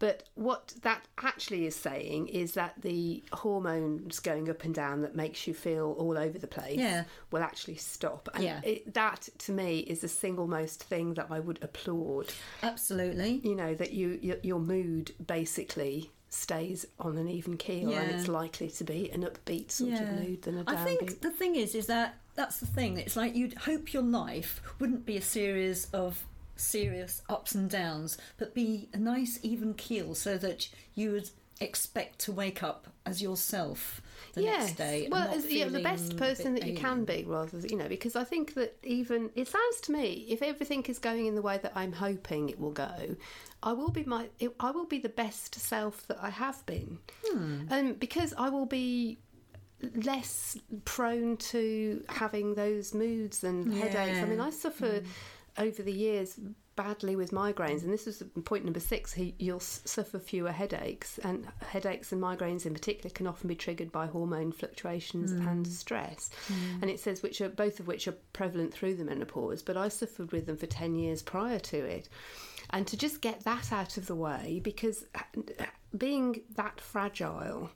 [0.00, 5.14] But what that actually is saying is that the hormones going up and down that
[5.14, 7.04] makes you feel all over the place Yeah.
[7.30, 8.28] will actually stop.
[8.34, 8.60] And Yeah.
[8.64, 12.32] it, that, to me, is the single most thing that I would applaud.
[12.62, 13.40] Absolutely.
[13.44, 18.26] You know, that you your, your mood basically stays on an even keel and it's
[18.26, 20.76] likely to be an upbeat sort of mood than a downbeat.
[20.76, 22.98] I think the thing is, is that that's the thing.
[22.98, 26.24] It's like you'd hope your life wouldn't be a series of
[26.56, 31.30] serious ups and downs, but be a nice even keel, so that you would
[31.60, 34.00] expect to wake up as yourself
[34.34, 35.08] the next day.
[35.10, 38.24] Well, as, yeah, the best person that you can be, rather, you know, because I
[38.24, 41.72] think that even it sounds to me, if everything is going in the way that
[41.76, 43.16] I'm hoping it will go,
[43.62, 44.26] I will be my,
[44.60, 47.62] I will be the best self that I have been, Hmm.
[47.70, 49.18] um, because I will be
[49.94, 54.18] less prone to having those moods and headaches.
[54.18, 55.06] I mean, I suffer mm.
[55.58, 56.38] over the years
[56.76, 59.16] badly with migraines, and this is point number six.
[59.38, 64.06] You'll suffer fewer headaches, and headaches and migraines in particular can often be triggered by
[64.06, 65.46] hormone fluctuations mm.
[65.48, 66.30] and stress.
[66.48, 66.82] Mm.
[66.82, 69.62] And it says which are both of which are prevalent through the menopause.
[69.62, 72.08] But I suffered with them for ten years prior to it.
[72.70, 75.66] And to just get that out of the way, because uh,
[75.96, 77.70] being that fragile,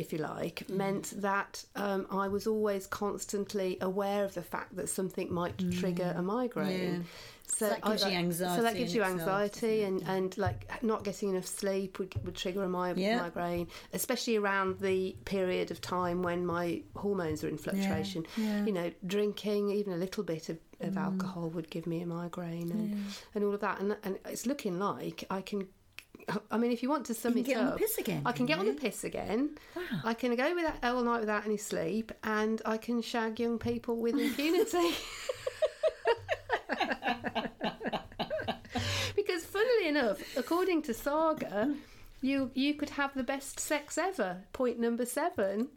[0.00, 0.76] if you like, mm.
[0.76, 5.78] meant that um, I was always constantly aware of the fact that something might mm.
[5.78, 6.94] trigger a migraine.
[6.94, 7.02] Yeah.
[7.46, 10.70] So, that gives I- you anxiety So that gives you itself, anxiety, and, and like
[10.82, 13.22] not getting enough sleep would, would trigger a mi- Yeah.
[13.22, 18.24] migraine, especially around the period of time when my hormones are in fluctuation.
[18.36, 18.64] yeah.
[18.64, 21.02] You know, drinking even a little bit of, of mm.
[21.02, 23.80] alcohol would give me a migraine, and, and all of that.
[23.80, 25.68] And, and it's looking like I can.
[26.50, 27.98] I mean, if you want to sum You it can get on the up, piss
[27.98, 28.74] again, I can get on you?
[28.74, 29.50] the piss again.
[29.76, 29.82] Wow.
[30.04, 33.96] I can go without all night without any sleep, and I can shag young people
[33.96, 34.94] with impunity.
[39.16, 41.74] because, funnily enough, according to Saga,
[42.20, 44.38] you you could have the best sex ever.
[44.52, 45.68] Point number seven.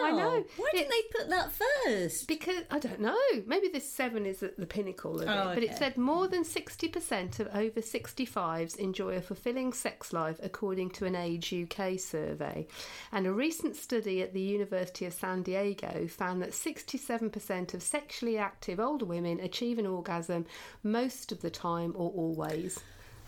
[0.00, 0.06] Wow.
[0.06, 0.44] I know.
[0.56, 2.26] Why didn't they put that first?
[2.28, 3.16] Because I don't know,
[3.46, 5.54] maybe this seven is at the pinnacle of Oh, it.
[5.54, 10.38] But it said more than sixty percent of over sixty-fives enjoy a fulfilling sex life,
[10.42, 12.66] according to an Age UK survey.
[13.12, 17.82] And a recent study at the University of San Diego found that sixty-seven percent of
[17.82, 20.46] sexually active older women achieve an orgasm
[20.82, 22.78] most of the time or always.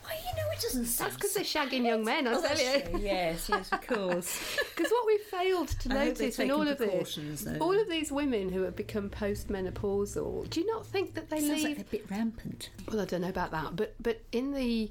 [0.05, 1.13] Well, you know, it doesn't sound.
[1.13, 2.99] That's because they're shagging young men, I Oh, tell you.
[3.01, 4.57] Yes, yes, of course.
[4.75, 7.59] Because what we failed to I notice in all of this, though.
[7.59, 11.51] all of these women who have become postmenopausal, do you not think that they Sounds
[11.65, 11.65] leave?
[11.79, 12.71] like they're a bit rampant.
[12.91, 14.91] Well, I don't know about that, but but in the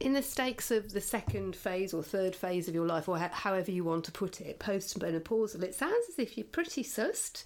[0.00, 3.28] in the stakes of the second phase or third phase of your life, or ho-
[3.32, 7.44] however you want to put it, postmenopausal, it sounds as if you're pretty sussed.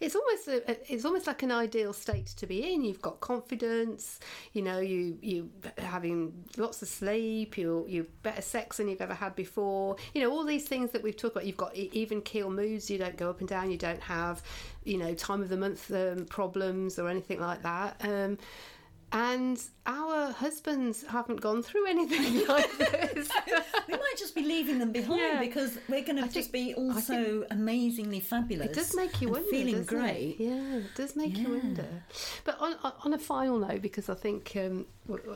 [0.00, 2.82] It's almost a, it's almost like an ideal state to be in.
[2.82, 4.18] You've got confidence,
[4.52, 9.14] you know, you you having lots of sleep, you you better sex than you've ever
[9.14, 9.96] had before.
[10.14, 11.46] You know, all these things that we've talked about.
[11.46, 12.90] You've got even keel moods.
[12.90, 13.70] You don't go up and down.
[13.70, 14.42] You don't have,
[14.84, 17.96] you know, time of the month um, problems or anything like that.
[18.00, 18.38] Um,
[19.12, 23.28] and our husbands haven't gone through anything like this.
[23.88, 25.40] We might just be leaving them behind Yeah.
[25.40, 28.68] because we're going to just be also amazingly fabulous.
[28.68, 30.36] It does make you wonder, feeling great.
[30.38, 30.44] It?
[30.44, 31.86] Yeah, it does make you wonder.
[32.44, 34.86] But on, on- a final note, because I think um,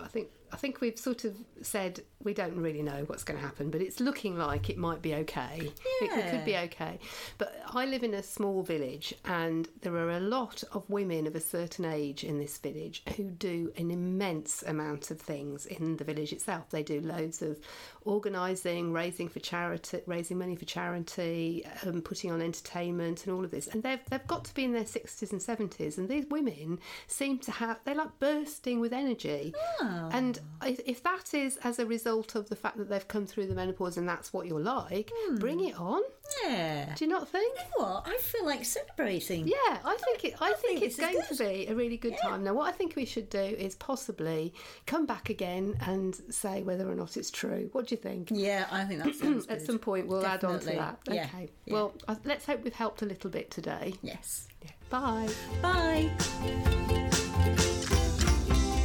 [0.00, 3.44] I think I think we've sort of said we don't really know what's going to
[3.44, 5.72] happen, but it's looking like it might be okay.
[6.00, 7.00] It, it could be okay.
[7.38, 11.34] But I live in a small village, and there are a lot of women of
[11.34, 16.04] a certain age in this village who do an immense amount of things in the
[16.04, 16.70] village itself.
[16.70, 17.58] They do loads of
[18.04, 23.50] organising, raising for charity, raising money for charity, um, putting on entertainment, and all of
[23.50, 23.66] this.
[23.68, 27.38] And they've they've got to be in their sixties and seventies, and these women seem
[27.40, 29.54] to have they're like bursting with energy.
[29.80, 30.08] Oh.
[30.12, 33.46] And if, if that is as a result of the fact that they've come through
[33.46, 36.02] the menopause and that's what you're like, bring it on.
[36.42, 36.94] Yeah.
[36.94, 37.56] Do you not think?
[37.56, 38.08] You know what?
[38.08, 39.46] I feel like celebrating.
[39.46, 40.34] Yeah, I think it.
[40.40, 41.36] I, think, think it's going good.
[41.36, 42.44] to be a really good time.
[42.44, 44.52] Now, what I think we should do is possibly
[44.86, 47.68] come back again and say whether or not it's true.
[47.72, 48.28] What do you think?
[48.30, 50.98] Yeah, I think that's sounds At some point, we'll add on to that.
[51.10, 51.48] Yeah, Okay.
[51.64, 51.72] yeah.
[51.74, 53.94] Well, uh, let's hope we've helped a little bit today.
[54.02, 54.48] Yes.
[54.90, 55.28] Bye.
[55.62, 56.10] Bye.